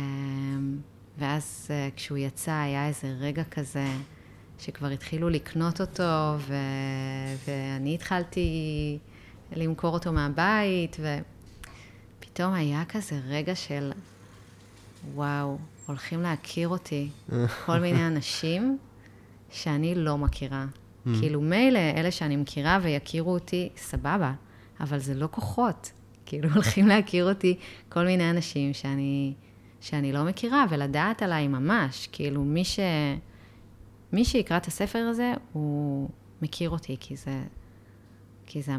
[1.18, 3.86] ואז אה, כשהוא יצא היה איזה רגע כזה
[4.58, 6.54] שכבר התחילו לקנות אותו, ו...
[7.46, 8.48] ואני התחלתי
[9.56, 10.96] למכור אותו מהבית,
[12.20, 13.92] ופתאום היה כזה רגע של,
[15.14, 17.08] וואו, הולכים להכיר אותי
[17.66, 18.78] כל מיני אנשים
[19.50, 20.66] שאני לא מכירה.
[21.20, 24.32] כאילו, מילא אלה שאני מכירה ויכירו אותי, סבבה,
[24.80, 25.92] אבל זה לא כוחות.
[26.26, 27.58] כאילו, הולכים להכיר אותי
[27.88, 29.34] כל מיני אנשים שאני,
[29.80, 32.08] שאני לא מכירה, ולדעת עליי ממש.
[32.12, 32.78] כאילו, מי, ש,
[34.12, 36.08] מי שיקרא את הספר הזה, הוא
[36.42, 37.42] מכיר אותי, כי זה,
[38.46, 38.72] כי זה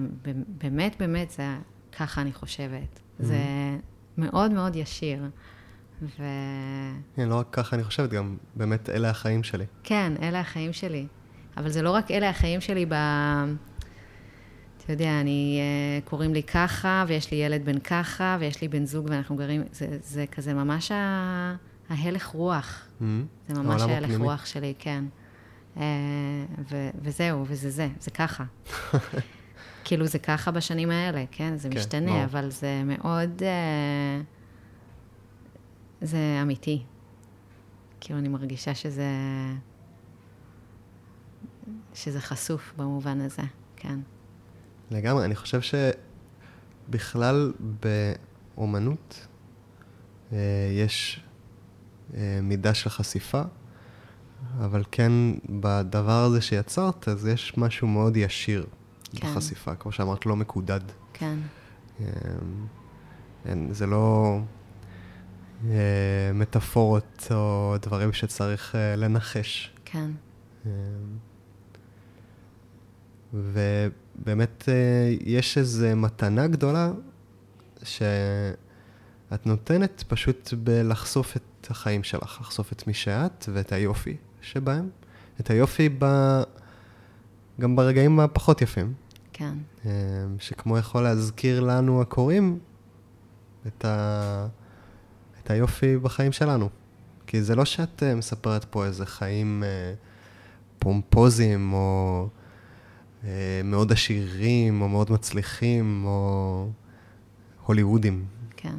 [0.48, 1.58] באמת, באמת, זה
[1.98, 3.00] ככה אני חושבת.
[3.20, 3.40] זה
[4.18, 5.24] מאוד מאוד ישיר.
[6.02, 6.24] ו...
[7.16, 9.66] כן, לא רק ככה אני חושבת, גם באמת אלה החיים שלי.
[9.84, 11.08] כן, אלה החיים שלי.
[11.58, 12.94] אבל זה לא רק אלה החיים שלי ב...
[14.86, 18.86] אתה יודע, אני, אה, קוראים לי ככה, ויש לי ילד בן ככה, ויש לי בן
[18.86, 21.56] זוג ואנחנו גרים, זה, זה כזה ממש ה...
[21.90, 22.88] ההלך רוח.
[23.00, 23.04] Mm.
[23.48, 24.24] זה ממש ההלך הפנימי.
[24.24, 25.04] רוח שלי, כן.
[25.78, 25.84] אה,
[26.72, 28.44] ו- וזהו, וזה זה, זה ככה.
[29.86, 31.58] כאילו זה ככה בשנים האלה, כן?
[31.58, 32.24] זה כן, משתנה, ברור.
[32.24, 33.44] אבל זה מאוד...
[33.44, 34.22] אה,
[36.02, 36.84] זה אמיתי.
[38.02, 39.10] כאילו, אני מרגישה שזה...
[41.94, 43.44] שזה חשוף במובן הזה,
[43.76, 44.00] כן.
[44.92, 45.60] לגמרי, אני חושב
[46.90, 47.54] שבכלל
[48.56, 49.28] באומנות
[50.34, 50.38] אה,
[50.72, 51.24] יש
[52.14, 53.42] אה, מידה של חשיפה,
[54.60, 55.12] אבל כן
[55.50, 58.66] בדבר הזה שיצרת, אז יש משהו מאוד ישיר
[59.16, 59.28] כן.
[59.28, 60.80] בחשיפה, כמו שאמרת, לא מקודד.
[61.14, 61.40] כן,
[62.00, 62.06] אה,
[63.46, 64.40] אין, זה לא
[65.70, 69.74] אה, מטאפורות או דברים שצריך אה, לנחש.
[69.86, 70.12] כן,
[70.66, 70.72] אה,
[73.34, 76.92] ובאמת אה, יש איזו מתנה גדולה
[77.84, 84.90] שאת נותנת פשוט בלחשוף את החיים שלך, לחשוף את מי שאת ואת היופי שבהם,
[85.40, 86.06] את היופי ב...
[87.60, 88.94] גם ברגעים הפחות יפים,
[89.34, 89.54] כן,
[89.86, 89.92] אה,
[90.40, 92.60] שכמו יכול להזכיר לנו הקוראים
[93.68, 94.48] את, ה...
[95.44, 96.70] את היופי בחיים שלנו.
[97.28, 99.64] כי זה לא שאת אה, מספרת פה איזה חיים
[100.80, 102.28] פומפוזיים, או
[103.64, 106.70] מאוד עשירים, או מאוד מצליחים, או
[107.66, 108.26] הוליוודים.
[108.58, 108.76] כן.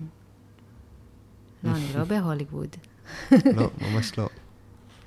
[1.65, 2.77] לא, אני לא בהוליווד.
[3.31, 4.29] לא, ממש לא.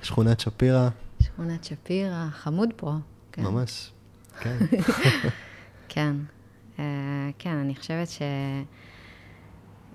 [0.03, 0.89] שכונת שפירא,
[1.23, 2.93] שכונת שפירא, חמוד פה.
[3.31, 3.43] כן.
[3.43, 3.91] ממש.
[4.39, 4.57] כן.
[5.89, 6.15] כן.
[6.79, 8.07] אה, כן, אני חושבת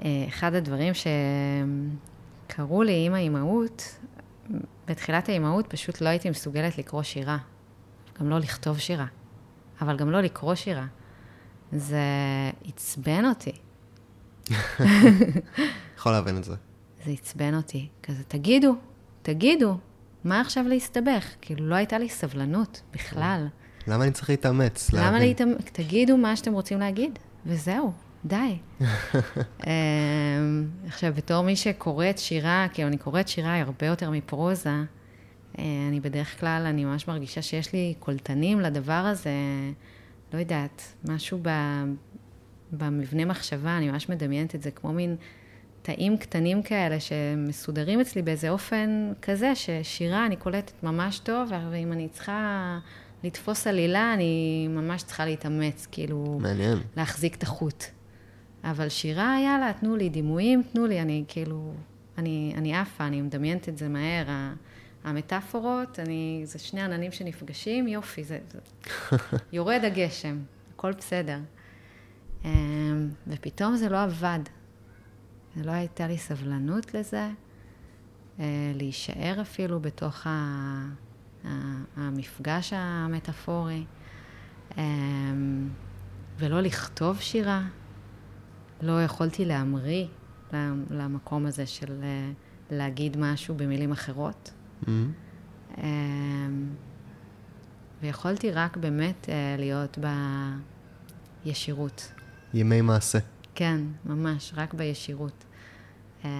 [0.03, 3.99] שאחד הדברים שקרו לי עם האימהות,
[4.87, 7.39] בתחילת האימהות פשוט לא הייתי מסוגלת לקרוא שירה.
[8.21, 9.07] גם לא לכתוב שירה,
[9.81, 10.87] אבל גם לא לקרוא שירה.
[11.73, 12.01] זה
[12.65, 13.53] עצבן אותי.
[15.99, 16.55] יכול להבין את זה.
[17.05, 17.89] זה עצבן אותי.
[18.03, 18.75] כזה, תגידו,
[19.23, 19.77] תגידו,
[20.25, 21.27] מה עכשיו להסתבך?
[21.41, 23.47] כאילו, לא הייתה לי סבלנות בכלל.
[23.87, 24.93] למה אני צריך להתאמץ?
[24.93, 25.23] למה להבין?
[25.29, 25.53] להתאמ...
[25.73, 27.93] תגידו מה שאתם רוצים להגיד, וזהו,
[28.25, 28.59] די.
[29.67, 34.71] אמ, עכשיו, בתור מי שקוראת שירה, כאילו, אני קוראת שירה הרבה יותר מפרוזה,
[35.59, 39.31] אני בדרך כלל, אני ממש מרגישה שיש לי קולטנים לדבר הזה,
[40.33, 41.49] לא יודעת, משהו ב...
[42.73, 45.17] במבנה מחשבה, אני ממש מדמיינת את זה כמו מין
[45.83, 52.09] תאים קטנים כאלה שמסודרים אצלי באיזה אופן כזה, ששירה אני קולטת ממש טוב, ואם אני
[52.09, 52.79] צריכה
[53.25, 56.79] לתפוס עלילה, אני ממש צריכה להתאמץ, כאילו, מעניין.
[56.97, 57.85] להחזיק את החוט.
[58.65, 61.73] אבל שירה, יאללה, תנו לי דימויים, תנו לי, אני כאילו,
[62.19, 64.27] אני, אני עפה, אני מדמיינת את זה מהר.
[65.05, 68.59] המטאפורות, אני, זה שני עננים שנפגשים, יופי, זה, זה
[69.53, 70.39] יורד הגשם,
[70.75, 71.39] הכל בסדר.
[72.45, 74.39] אמ, ופתאום זה לא עבד.
[75.57, 77.31] זה לא הייתה לי סבלנות לזה,
[78.41, 80.27] אה, להישאר אפילו בתוך
[81.97, 83.85] המפגש המטאפורי,
[84.79, 85.69] אמ,
[86.39, 87.63] ולא לכתוב שירה.
[88.83, 90.07] לא יכולתי להמריא
[90.91, 92.31] למקום הזה של אה,
[92.71, 94.51] להגיד משהו במילים אחרות.
[95.79, 96.69] אמ,
[98.03, 99.99] ויכולתי רק באמת אה, להיות
[101.45, 102.13] בישירות.
[102.55, 103.19] ימי מעשה.
[103.55, 105.45] כן, ממש, רק בישירות.
[106.25, 106.31] אה,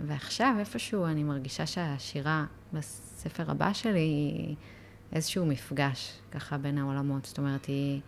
[0.00, 4.56] ועכשיו, איפשהו, אני מרגישה שהשירה בספר הבא שלי היא
[5.12, 7.24] איזשהו מפגש, ככה, בין העולמות.
[7.24, 8.00] זאת אומרת, היא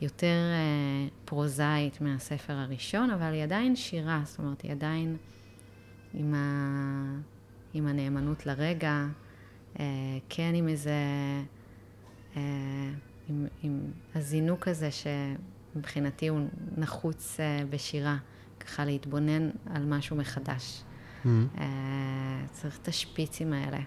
[0.00, 5.16] יותר אה, פרוזאית מהספר הראשון, אבל היא עדיין שירה, זאת אומרת, היא עדיין
[6.14, 7.37] עם, ה...
[7.74, 9.06] עם הנאמנות לרגע,
[9.80, 9.84] אה,
[10.28, 10.92] כן עם איזה...
[12.36, 12.42] אה,
[13.28, 13.80] עם, עם
[14.14, 16.40] הזינוק הזה שמבחינתי הוא
[16.76, 18.16] נחוץ אה, בשירה,
[18.60, 20.82] ככה להתבונן על משהו מחדש.
[21.26, 21.66] אמ, אה,
[22.52, 23.78] צריך את השפיצים האלה.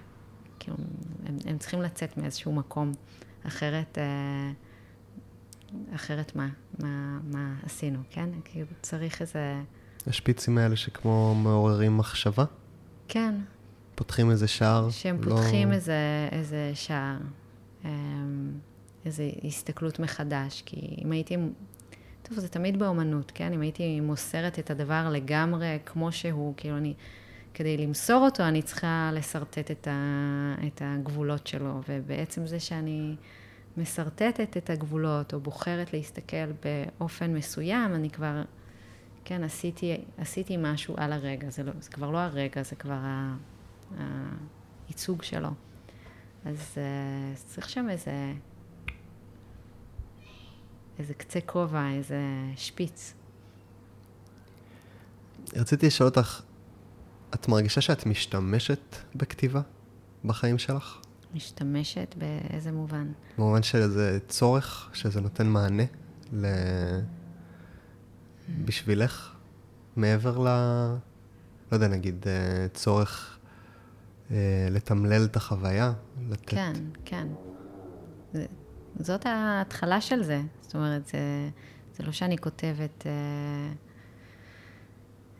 [0.59, 0.77] כאילו,
[1.25, 2.91] הם, הם צריכים לצאת מאיזשהו מקום,
[3.47, 4.51] אחרת, אה,
[5.95, 6.49] אחרת מה?
[6.79, 8.29] מה, מה עשינו, כן?
[8.45, 9.61] כאילו, צריך איזה...
[10.07, 12.45] השפיצים האלה שכמו מעוררים מחשבה,
[13.07, 13.35] כן,
[14.01, 14.89] פותחים איזה שער.
[14.89, 17.17] שהם לא- פותחים איזה, איזה שער,
[17.85, 17.89] אמ,
[19.05, 20.63] איזו הסתכלות מחדש.
[20.65, 21.37] כי אם הייתי,
[22.23, 23.53] טוב, זה תמיד באומנות, כן?
[23.53, 26.93] אם הייתי מוסרת את הדבר לגמרי כמו שהוא, כאילו אני,
[27.53, 31.81] כדי למסור אותו, אני צריכה לשרטט את, ה, את הגבולות שלו.
[31.89, 33.15] ובעצם זה שאני
[33.77, 38.41] משרטטת את הגבולות, או בוחרת להסתכל באופן מסוים, אני כבר,
[39.25, 41.49] כן, עשיתי, עשיתי משהו על הרגע.
[41.49, 43.35] זה, לא, זה כבר לא הרגע, זה כבר ה...
[44.87, 45.49] הייצוג שלו.
[46.45, 48.33] אז uh, צריך שם איזה,
[50.99, 52.19] איזה קצה כובע, איזה
[52.55, 53.13] שפיץ.
[55.55, 56.41] רציתי לשאול אותך,
[57.33, 59.61] את מרגישה שאת משתמשת בכתיבה
[60.25, 60.97] בחיים שלך?
[61.33, 63.11] משתמשת באיזה מובן?
[63.37, 65.83] במובן של איזה צורך, שזה נותן מענה
[66.33, 66.45] ל...
[68.65, 69.35] בשבילך,
[69.95, 70.47] מעבר ל...
[71.71, 73.37] לא יודע, נגיד, אה, צורך
[74.71, 75.93] לתמלל את החוויה?
[76.29, 76.49] לתת...
[76.49, 76.73] כן,
[77.05, 77.27] כן.
[78.99, 80.41] זאת ההתחלה של זה.
[80.61, 81.49] זאת אומרת, זה,
[81.93, 83.11] זה לא שאני כותבת אה,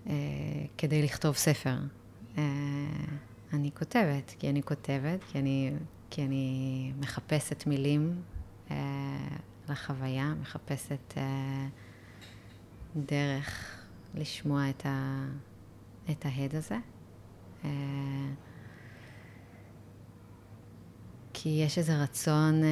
[0.07, 0.13] אה,
[0.77, 1.77] כדי לכתוב ספר.
[2.37, 2.43] אה,
[3.53, 5.71] אני כותבת, כי אני כותבת, כי אני,
[6.09, 8.21] כי אני מחפשת מילים
[8.71, 8.77] אה,
[9.69, 11.67] לחוויה, מחפשת אה,
[12.95, 13.77] דרך
[14.15, 15.25] לשמוע את, ה,
[16.11, 16.77] את ההד הזה.
[17.63, 17.69] אה,
[21.43, 22.69] כי יש איזה רצון, אה,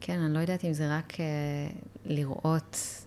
[0.00, 1.26] כן, אני לא יודעת אם זה רק אה,
[2.04, 3.04] לראות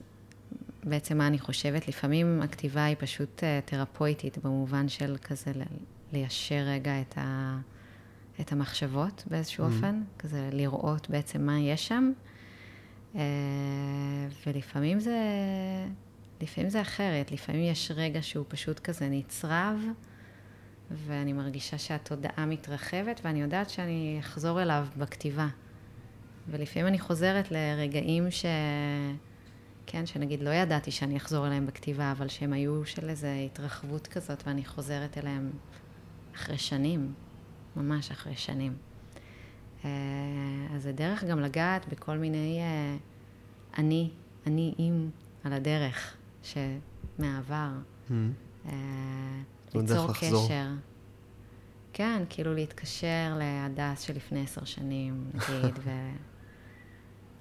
[0.84, 1.88] בעצם מה אני חושבת.
[1.88, 5.52] לפעמים הכתיבה היא פשוט אה, תרפויטית, במובן של כזה
[6.14, 7.58] ליישר רגע את, ה,
[8.42, 9.76] את המחשבות באיזשהו mm-hmm.
[9.76, 12.12] אופן, כזה לראות בעצם מה יש שם.
[14.48, 15.20] ולפעמים זה,
[16.42, 19.78] לפעמים זה אחרת, לפעמים יש רגע שהוא פשוט כזה נצרב.
[21.08, 25.48] ואני מרגישה שהתודעה מתרחבת, ואני יודעת שאני אחזור אליו בכתיבה.
[26.48, 28.46] ולפעמים אני חוזרת לרגעים ש...
[29.86, 34.44] כן, שנגיד לא ידעתי שאני אחזור אליהם בכתיבה, אבל שהם היו של איזו התרחבות כזאת,
[34.48, 35.52] ואני חוזרת אליהם
[36.36, 37.14] אחרי שנים,
[37.76, 38.74] ממש אחרי שנים.
[39.86, 39.90] אה,
[40.76, 42.98] אז זה דרך גם לגעת בכל מיני אה,
[43.78, 44.10] אני,
[44.48, 45.10] אני עם
[45.44, 47.70] על הדרך, שמעבר.
[48.10, 48.70] Mm-hmm.
[49.76, 50.68] ליצור קשר.
[51.94, 55.90] כן, כאילו להתקשר להדס שלפני עשר שנים, נגיד, ו...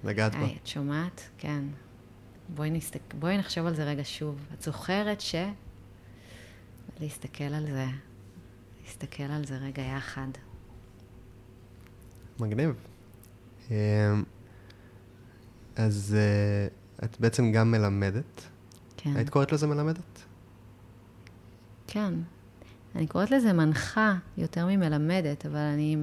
[0.03, 0.45] לגעת בה.
[0.45, 1.29] את שומעת?
[1.37, 1.63] כן.
[2.49, 3.13] בואי, נסתק...
[3.19, 4.45] בואי נחשוב על זה רגע שוב.
[4.53, 5.35] את זוכרת ש...
[6.99, 7.85] להסתכל על זה,
[8.83, 10.27] להסתכל על זה רגע יחד.
[12.39, 12.75] מגניב.
[13.71, 13.75] אמ,
[15.75, 16.67] אז אה,
[17.05, 18.43] את בעצם גם מלמדת.
[18.97, 19.15] כן.
[19.15, 20.12] היית קוראת לזה מלמדת?
[21.93, 22.13] כן.
[22.95, 25.97] אני קוראת לזה מנחה יותר ממלמדת, אבל אני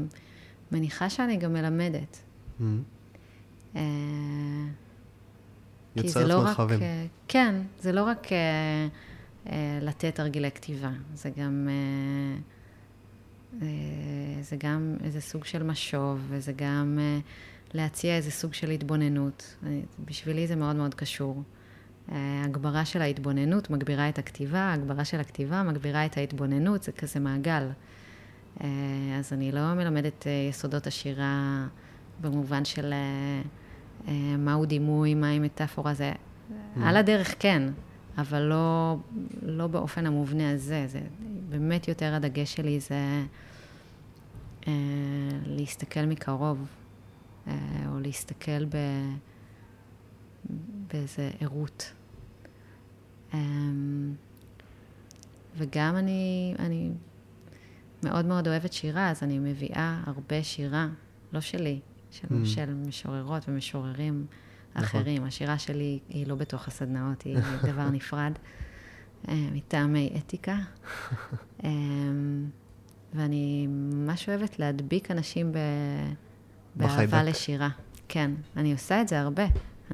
[0.73, 2.19] מניחה שאני גם מלמדת.
[2.21, 2.65] Mm-hmm.
[3.77, 3.83] אה,
[5.97, 6.77] יוצרת לא מרחבים.
[6.79, 6.85] רק,
[7.29, 8.39] כן, זה לא רק אה,
[9.47, 11.69] אה, לתת הרגילי כתיבה, זה גם,
[14.41, 16.99] זה גם איזה סוג של משוב, וזה גם
[17.75, 19.57] להציע איזה סוג של התבוננות.
[20.05, 21.43] בשבילי זה מאוד מאוד קשור.
[22.13, 27.21] אה, הגברה של ההתבוננות מגבירה את הכתיבה, הגברה של הכתיבה מגבירה את ההתבוננות, זה כזה
[27.21, 27.69] מעגל.
[28.61, 28.69] אה,
[29.19, 31.67] אז אני לא מלמדת אה, יסודות השירה
[32.21, 32.95] במובן של
[34.39, 36.55] מהו דימוי, מהי מטאפורה, זה mm.
[36.85, 37.63] על הדרך כן,
[38.19, 38.97] אבל לא,
[39.43, 40.85] לא באופן המובנה הזה.
[40.89, 41.01] זה
[41.49, 43.25] באמת יותר הדגש שלי זה
[45.47, 46.67] להסתכל מקרוב,
[47.47, 48.77] או להסתכל ב...
[50.93, 51.93] באיזה ערות.
[53.35, 54.15] אמ,
[55.57, 56.91] וגם אני, אני
[58.03, 60.89] מאוד מאוד אוהבת שירה, אז אני מביאה הרבה שירה,
[61.33, 62.47] לא שלי, של, mm.
[62.47, 64.27] של משוררות ומשוררים
[64.75, 64.85] נכון.
[64.85, 65.25] אחרים.
[65.25, 67.39] השירה שלי היא לא בתוך הסדנאות, היא
[67.73, 68.33] דבר נפרד,
[69.29, 70.57] אה, מטעמי אתיקה.
[71.65, 72.49] אמ,
[73.15, 75.59] ואני ממש אוהבת להדביק אנשים ב...
[76.75, 77.69] באהבה לשירה.
[78.09, 79.45] כן, אני עושה את זה הרבה.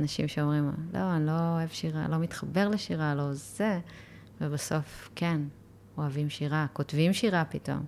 [0.01, 3.81] אנשים שאומרים, לא, אני לא אוהב שירה, לא מתחבר לשירה, לא זה,
[4.41, 5.41] ובסוף, כן,
[5.99, 7.85] אוהבים שירה, כותבים שירה פתאום.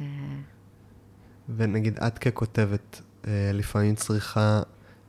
[0.00, 0.06] אה,
[1.56, 4.62] ונגיד, את ככותבת, אה, לפעמים צריכה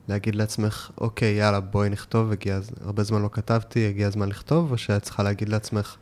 [0.08, 4.78] להגיד לעצמך, אוקיי, יאללה, בואי נכתוב, הגיע, הרבה זמן לא כתבתי, הגיע הזמן לכתוב, או
[4.78, 5.96] שאת צריכה להגיד לעצמך,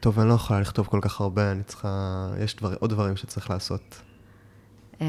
[0.00, 3.50] טוב, אני לא יכולה לכתוב כל כך הרבה, אני צריכה, יש דבר, עוד דברים שצריך
[3.50, 4.02] לעשות.
[5.00, 5.06] אה,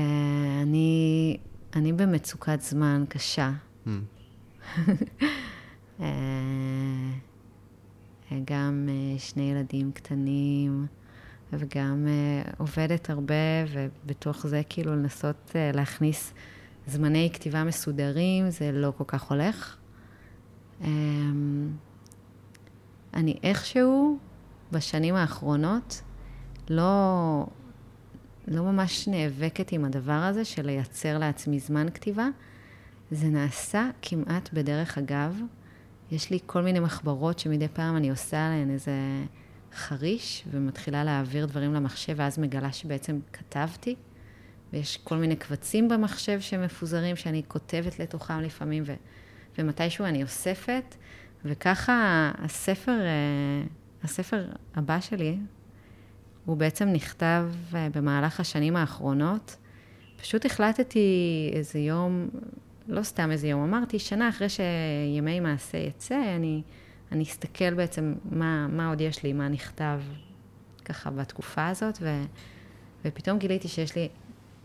[0.62, 1.38] אני,
[1.76, 3.52] אני במצוקת זמן קשה.
[6.00, 6.06] אה,
[8.46, 10.88] גם אה, שני ילדים קטנים,
[11.54, 12.08] וגם
[12.58, 13.34] עובדת הרבה,
[13.74, 16.34] ובתוך זה כאילו לנסות להכניס
[16.88, 19.78] זמני כתיבה מסודרים, זה לא כל כך הולך.
[23.14, 24.18] אני איכשהו
[24.72, 26.02] בשנים האחרונות
[26.70, 27.46] לא,
[28.48, 32.28] לא ממש נאבקת עם הדבר הזה של לייצר לעצמי זמן כתיבה.
[33.12, 35.42] זה נעשה כמעט בדרך אגב.
[36.12, 38.92] יש לי כל מיני מחברות שמדי פעם אני עושה עליהן איזה
[39.74, 43.96] חריש, ומתחילה להעביר דברים למחשב, ואז מגלה שבעצם כתבתי.
[44.74, 48.94] ויש כל מיני קבצים במחשב שמפוזרים, שאני כותבת לתוכם לפעמים, ו,
[49.58, 50.96] ומתישהו אני אוספת,
[51.46, 53.68] וככה הספר, אה,
[54.04, 55.38] הספר הבא שלי,
[56.46, 57.46] הוא בעצם נכתב
[57.76, 59.56] אה, במהלך השנים האחרונות,
[60.18, 62.30] פשוט החלטתי איזה יום,
[62.90, 66.62] לא סתם איזה יום, אמרתי, שנה אחרי שימי מעשה יצא, אני,
[67.12, 70.00] אני אסתכל בעצם מה, מה עוד יש לי, מה נכתב
[70.86, 72.24] ככה בתקופה הזאת, ו,
[73.06, 74.10] ופתאום גיליתי שיש לי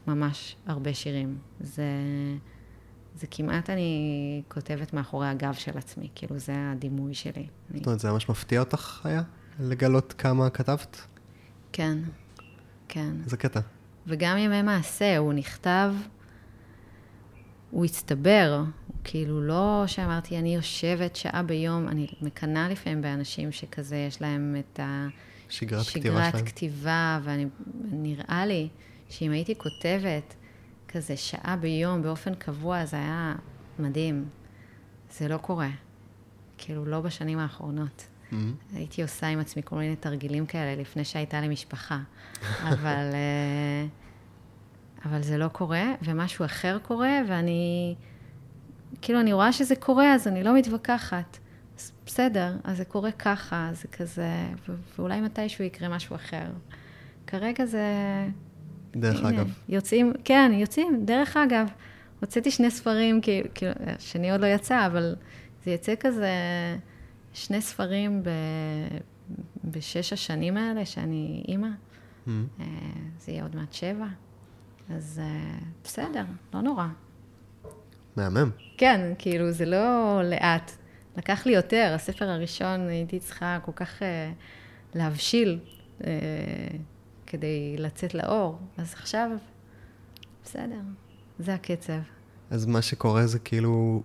[0.06, 1.38] ממש הרבה שירים.
[1.60, 1.84] זה,
[3.14, 7.46] זה כמעט אני כותבת מאחורי הגב של עצמי, כאילו זה הדימוי שלי.
[7.74, 9.22] זאת אומרת, זה ממש מפתיע אותך היה?
[9.60, 11.06] לגלות כמה כתבת?
[11.72, 11.98] כן,
[12.88, 13.16] כן.
[13.24, 13.60] איזה קטע.
[14.06, 15.94] וגם ימי מעשה, הוא נכתב,
[17.74, 23.96] הוא הצטבר, הוא כאילו לא שאמרתי, אני יושבת שעה ביום, אני מקנאה לפעמים באנשים שכזה,
[23.96, 24.80] יש להם את
[25.48, 26.44] שגרת כתיבה שלהם.
[26.44, 28.68] כתיבה, ונראה לי
[29.08, 30.34] שאם הייתי כותבת
[30.88, 33.34] כזה שעה ביום באופן קבוע, זה היה
[33.78, 34.28] מדהים.
[35.10, 35.70] זה לא קורה.
[36.58, 38.06] כאילו, לא בשנים האחרונות.
[38.32, 38.54] מהמם.
[38.74, 41.98] הייתי עושה עם עצמי כל מיני תרגילים כאלה לפני שהייתה לי משפחה.
[42.72, 43.86] אבל, אה,
[45.04, 47.94] אבל זה לא קורה, ומשהו אחר קורה, ואני...
[49.02, 51.38] כאילו, אני רואה שזה קורה, אז אני לא מתווכחת.
[51.78, 54.28] אז בסדר, אז זה קורה ככה, זה כזה,
[54.98, 56.46] ואולי מתישהו יקרה משהו אחר.
[57.26, 57.84] כרגע זה...
[58.96, 59.52] דרך הנה, אגב.
[59.68, 61.04] יוצאים, כן, יוצאים.
[61.04, 61.68] דרך אגב,
[62.20, 65.16] הוצאתי שני ספרים, כאילו, כאילו, השני עוד לא יצא, אבל
[65.64, 66.32] זה יצא כזה,
[67.32, 68.30] שני ספרים ב,
[69.64, 71.68] בשש השנים האלה שאני אימא.
[72.26, 72.46] מהמם.
[72.60, 72.66] אה,
[73.18, 74.06] זה יהיה עוד מעט שבע.
[74.90, 76.24] אז אה, בסדר,
[76.54, 76.86] לא נורא.
[78.16, 78.50] מהמם.
[78.78, 80.70] כן, כאילו, זה לא לאט.
[81.16, 81.92] לקח לי יותר.
[81.94, 84.32] הספר הראשון, הייתי צריכה כל כך אה,
[84.94, 85.58] להבשיל
[86.04, 86.10] אה,
[87.26, 88.58] כדי לצאת לאור.
[88.76, 89.30] אז עכשיו,
[90.44, 90.80] בסדר,
[91.38, 91.92] זה הקצב.
[92.50, 94.02] אז מה שקורה זה כאילו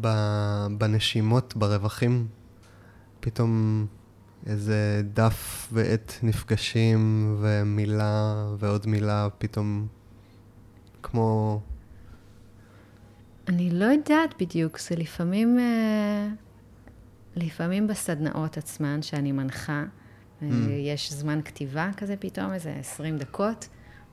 [0.00, 2.28] ב- בנשימות, ברווחים,
[3.20, 3.86] פתאום
[4.46, 9.86] איזה דף ועט נפגשים ומילה ועוד מילה פתאום
[11.10, 11.60] כמו...
[13.48, 16.28] אני לא יודעת בדיוק, זה לפעמים, אה,
[17.36, 19.84] לפעמים בסדנאות עצמן שאני מנחה,
[20.40, 20.44] mm.
[20.86, 23.68] יש זמן כתיבה כזה פתאום, איזה 20 דקות,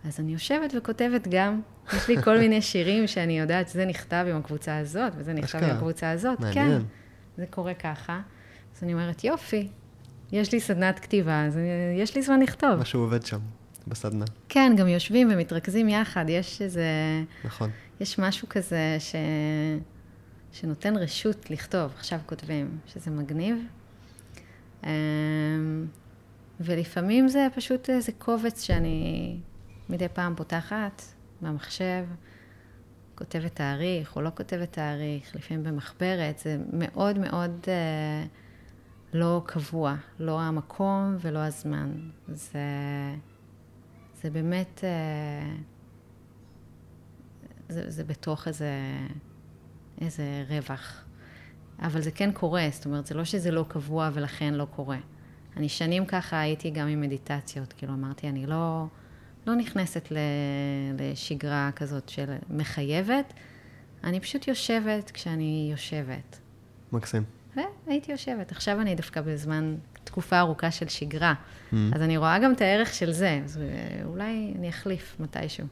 [0.06, 1.62] אז אני יושבת וכותבת גם.
[1.94, 5.76] יש לי כל מיני שירים שאני יודעת שזה נכתב עם הקבוצה הזאת, וזה נכתב עם.
[5.76, 6.40] הקבוצה הזאת.
[6.40, 6.80] מעניין.
[6.80, 6.86] כן,
[7.38, 8.22] זה קורה ככה.
[8.78, 9.68] אז אני אומרת, יופי,
[10.32, 11.64] יש לי סדנת כתיבה, אז אני-
[12.02, 12.76] יש לי זמן לכתוב.
[12.76, 13.40] משהו עובד שם,
[13.88, 16.90] בסדנה, כן, גם יושבים ומתרכזים יחד, יש איזה...
[17.44, 17.70] נכון.
[18.00, 19.16] יש משהו כזה ש...
[20.52, 23.58] שנותן רשות לכתוב, עכשיו כותבים, שזה מגניב.
[24.84, 24.90] אמ,
[26.60, 29.38] ולפעמים זה פשוט איזה קובץ שאני
[29.90, 31.02] מדי פעם פותחת
[31.42, 32.06] במחשב,
[33.16, 38.26] כותבת תאריך או לא כותבת תאריך, לפעמים במחברת, זה מאוד מאוד אה,
[39.14, 41.92] לא קבוע, לא המקום ולא הזמן.
[42.28, 42.60] זה,
[44.22, 44.84] זה באמת...
[44.84, 45.56] אה,
[47.70, 48.72] זה, זה בתוך איזה,
[50.02, 51.04] איזה רווח.
[51.80, 54.98] אבל זה כן קורה, זאת אומרת, זה לא שזה לא קבוע ולכן לא קורה.
[55.58, 58.86] אני שנים ככה הייתי גם עם מדיטציות, כאילו אמרתי, אני לא,
[59.48, 60.08] לא נכנסת
[61.00, 63.34] לשגרה כזאת של מחייבת,
[64.04, 66.40] אני פשוט יושבת כשאני יושבת.
[66.92, 67.24] מקסים.
[67.88, 68.52] והייתי יושבת.
[68.52, 69.76] עכשיו אני דווקא בזמן,
[70.08, 71.34] תקופה ארוכה של שגרה,
[71.72, 71.76] Mm.
[71.96, 75.68] אז אני רואה גם את הערך של זה, אז אה, אולי אני אחליף מתישהו.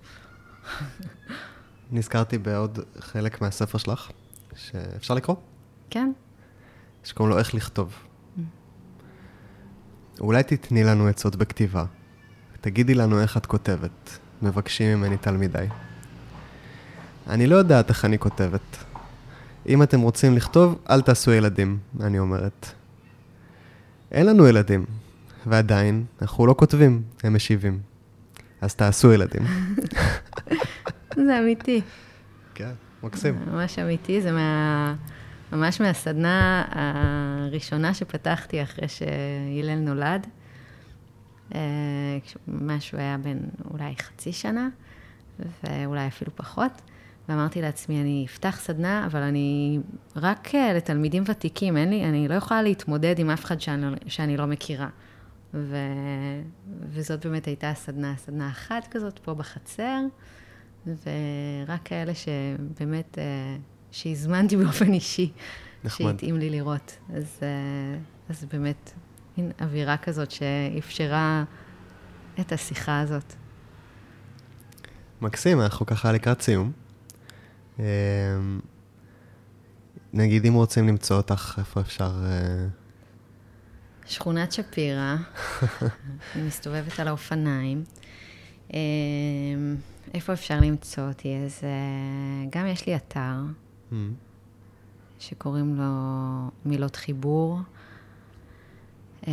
[1.91, 4.11] נזכרתי בעוד חלק מהספר שלך,
[4.55, 5.35] שאפשר לקרוא?
[5.89, 6.11] כן?
[7.03, 7.93] שקוראים לו איך לכתוב.
[10.19, 11.85] אולי תתני לנו עצות בכתיבה.
[12.61, 14.17] תגידי לנו איך את כותבת.
[14.41, 15.69] מבקשים ממני תלמידיי.
[17.29, 18.83] אני לא יודעת איך אני כותבת.
[19.67, 22.71] אם אתם רוצים לכתוב, אל תעשו ילדים, אני אומרת.
[24.15, 24.85] אין לנו ילדים,
[25.45, 27.79] ועדיין, אנחנו לא כותבים, הם משיבים.
[28.61, 29.41] אז תעשו ילדים.
[31.25, 31.81] זה אמיתי.
[32.53, 32.71] כן,
[33.03, 33.39] מקסים.
[33.51, 34.95] ממש אמיתי, זה מה...
[35.51, 40.27] ממש מהסדנה הראשונה שפתחתי אחרי שהלל נולד.
[41.55, 41.59] אה,
[42.47, 43.37] ממש הוא היה בן
[43.71, 44.69] אולי חצי שנה,
[45.63, 46.81] ואולי אפילו פחות.
[47.29, 49.79] ואמרתי לעצמי, אני אפתח סדנה, אבל אני
[50.15, 53.97] רק אה, לתלמידים ותיקים, אין לי, אני לא יכולה להתמודד עם אף אחד שאני, לא-
[54.07, 54.89] שאני לא מכירה.
[55.53, 55.77] ו...
[56.89, 59.99] וזאת באמת הייתה הסדנה, סדנה אחת כזאת פה בחצר,
[60.87, 63.57] ורק כאלה שבאמת, אה,
[63.91, 65.31] שהזמנתי באופן אישי,
[65.83, 66.11] נחמד.
[66.11, 66.97] שהתאים לי לראות.
[67.13, 67.47] אז, אה,
[68.29, 68.91] אז באמת,
[69.37, 71.43] מין אווירה כזאת שאפשרה
[72.39, 73.33] את השיחה הזאת.
[75.21, 76.84] מקסים, אנחנו ככה לקראת סיום.
[77.79, 78.59] אמ,
[80.13, 82.11] נגיד, אם רוצים למצוא אותך, איפה אפשר...
[82.25, 82.67] אה,
[84.05, 85.15] שכונת שפירא,
[86.35, 87.83] אני מסתובבת על האופניים.
[88.73, 88.79] אה,
[90.13, 91.37] איפה אפשר למצוא אותי?
[91.45, 93.33] אז uh, גם יש לי אתר
[93.91, 93.95] Mm.
[95.19, 95.91] שקוראים לו
[96.65, 97.59] מילות חיבור,
[99.21, 99.27] uh,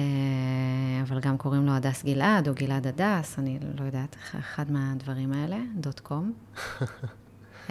[1.03, 5.59] אבל גם קוראים לו הדס גלעד או גלעד הדס, אני לא יודעת, אחד מהדברים האלה,
[5.77, 6.33] דוט קום.
[7.69, 7.71] uh,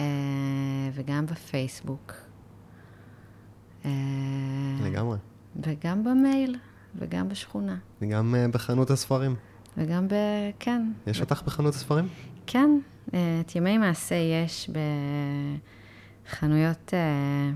[0.92, 2.14] וגם בפייסבוק.
[3.82, 3.86] Uh,
[4.82, 5.18] לגמרי.
[5.62, 6.56] וגם במייל,
[6.98, 7.76] וגם בשכונה.
[8.02, 9.36] וגם uh, בחנות הספרים.
[9.76, 10.14] וגם ב...
[10.58, 10.92] כן.
[11.06, 12.08] יש אותך בחנות הספרים?
[12.46, 12.70] כן,
[13.14, 14.70] אה, את ימי מעשה יש
[16.28, 17.50] בחנויות, אה,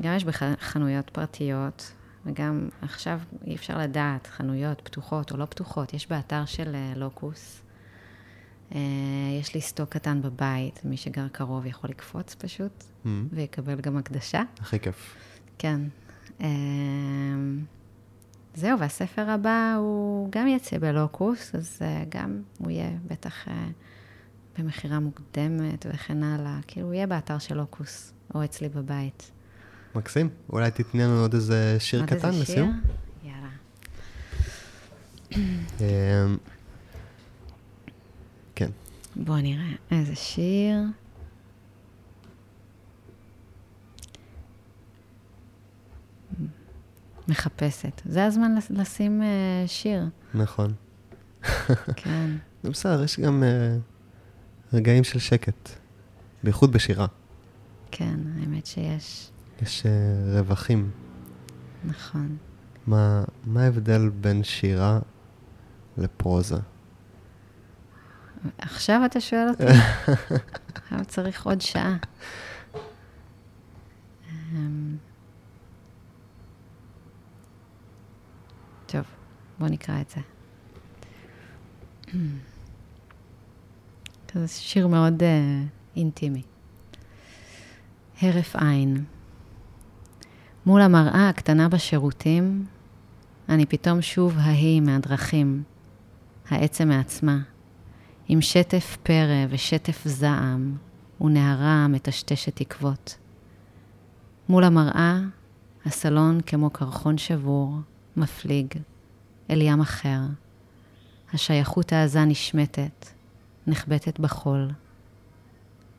[0.00, 1.92] גם יש בחנויות פרטיות,
[2.26, 7.61] וגם עכשיו אי אפשר לדעת, חנויות פתוחות או לא פתוחות, יש באתר של אה, לוקוס.
[9.40, 13.08] יש לי סטוק קטן בבית, מי שגר קרוב יכול לקפוץ פשוט, Mm.
[13.32, 14.42] ויקבל גם הקדשה.
[14.60, 15.14] הכי כיף.
[15.58, 15.80] כן.
[18.54, 23.34] זהו, והספר הבא הוא גם יצא בלוקוס, אז גם הוא יהיה בטח
[24.58, 26.58] במכירה מוקדמת וכן הלאה.
[26.66, 29.30] כאילו, הוא יהיה באתר של לוקוס, או אצלי בבית.
[29.94, 30.28] מקסים.
[30.50, 32.80] אולי תתני לנו עוד איזה שיר עוד קטן איזה לסיום?
[33.22, 33.30] שיר?
[33.30, 33.48] יאללה.
[39.16, 40.78] בואו נראה איזה שיר.
[47.28, 48.02] מחפשת.
[48.04, 50.04] זה הזמן לשים אה, שיר.
[50.34, 50.72] נכון.
[51.96, 52.30] כן.
[52.62, 53.76] זה בסדר, יש גם אה,
[54.72, 55.68] רגעים של שקט,
[56.42, 57.06] בייחוד בשירה.
[57.90, 59.30] כן, האמת שיש.
[59.62, 59.90] יש אה,
[60.40, 60.90] רווחים.
[61.84, 62.36] נכון.
[62.86, 64.98] מה מה ההבדל בין שירה
[65.96, 66.56] לפרוזה?
[68.58, 69.62] עכשיו אתה שואל אותי?
[70.76, 71.96] עכשיו צריך עוד שעה.
[74.52, 74.96] אמ,
[78.86, 79.04] טוב,
[79.58, 80.20] בוא נקרא את זה.
[84.34, 86.42] זה שיר מאוד uh, אינטימי.
[88.22, 89.04] הרף עין.
[90.66, 92.66] מול המראה הקטנה בשירותים,
[93.48, 95.62] אני פתאום שוב ההיא מהדרכים,
[96.48, 97.38] העצם מעצמה,
[98.32, 100.76] עם שטף פרא ושטף זעם,
[101.20, 103.18] ונהרה מטשטשת תקוות.
[104.48, 105.20] מול המראה,
[105.86, 107.76] הסלון כמו קרחון שבור,
[108.16, 108.66] מפליג,
[109.50, 110.20] אל ים אחר.
[111.32, 113.06] השייכות העזה נשמטת,
[113.66, 114.70] נחבטת בחול.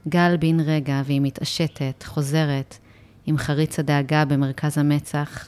[0.07, 2.77] גל בן רגע והיא מתעשתת, חוזרת,
[3.25, 5.47] עם חריץ הדאגה במרכז המצח,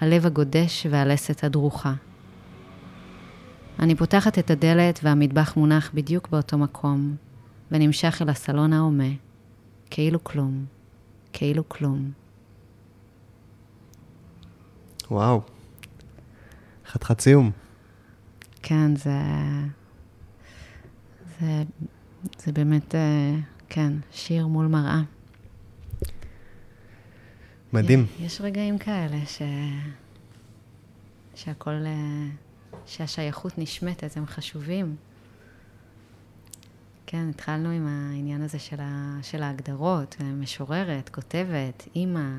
[0.00, 1.92] הלב הגודש והלסת הדרוכה.
[3.78, 7.16] אני פותחת את הדלת והמטבח מונח בדיוק באותו מקום,
[7.70, 9.12] ונמשך אל הסלון ההומה,
[9.90, 10.64] כאילו כלום,
[11.32, 12.10] כאילו כלום.
[15.10, 15.42] וואו.
[16.86, 17.50] חתיכת סיום.
[18.62, 19.20] כן, זה...
[21.40, 21.62] זה,
[22.38, 23.34] זה באמת, אה,
[23.68, 25.02] כן, שיר מול מראה.
[27.72, 28.06] מדהים.
[28.20, 29.42] יש רגעים כאלה ש...
[31.34, 32.26] שהכל, אה,
[32.86, 34.96] שהשייכות נשמטת, הם חשובים.
[37.06, 39.18] כן, התחלנו עם העניין הזה של, ה...
[39.22, 42.38] של ההגדרות, משוררת, כותבת, אימא.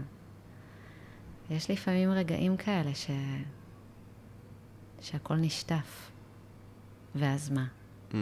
[1.49, 3.09] יש לפעמים רגעים כאלה ש...
[5.01, 6.11] שהכל נשטף.
[7.15, 7.65] ואז מה?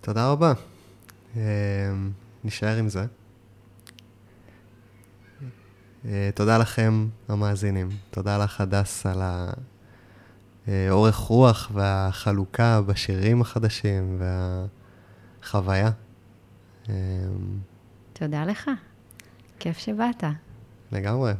[0.00, 0.52] תודה רבה.
[1.36, 1.42] אה,
[2.44, 3.06] נשאר עם זה.
[6.04, 7.88] אה, תודה לכם, המאזינים.
[8.10, 9.22] תודה לך, הדס, על
[10.66, 14.22] האורך רוח והחלוקה בשירים החדשים
[15.42, 15.90] והחוויה.
[16.88, 16.94] אה,
[18.12, 18.70] תודה לך.
[19.58, 20.24] כיף שבאת.
[20.92, 21.32] לגמרי.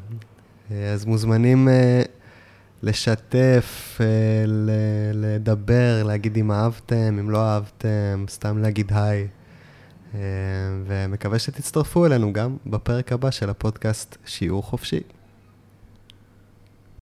[0.70, 2.02] אה, אז מוזמנים אה,
[2.82, 4.44] לשתף, אה,
[5.14, 9.28] לדבר, להגיד אם אהבתם, אם לא אהבתם, סתם להגיד היי.
[10.14, 10.20] אה,
[10.86, 15.00] ומקווה שתצטרפו אלינו גם בפרק הבא של הפודקאסט שיעור חופשי.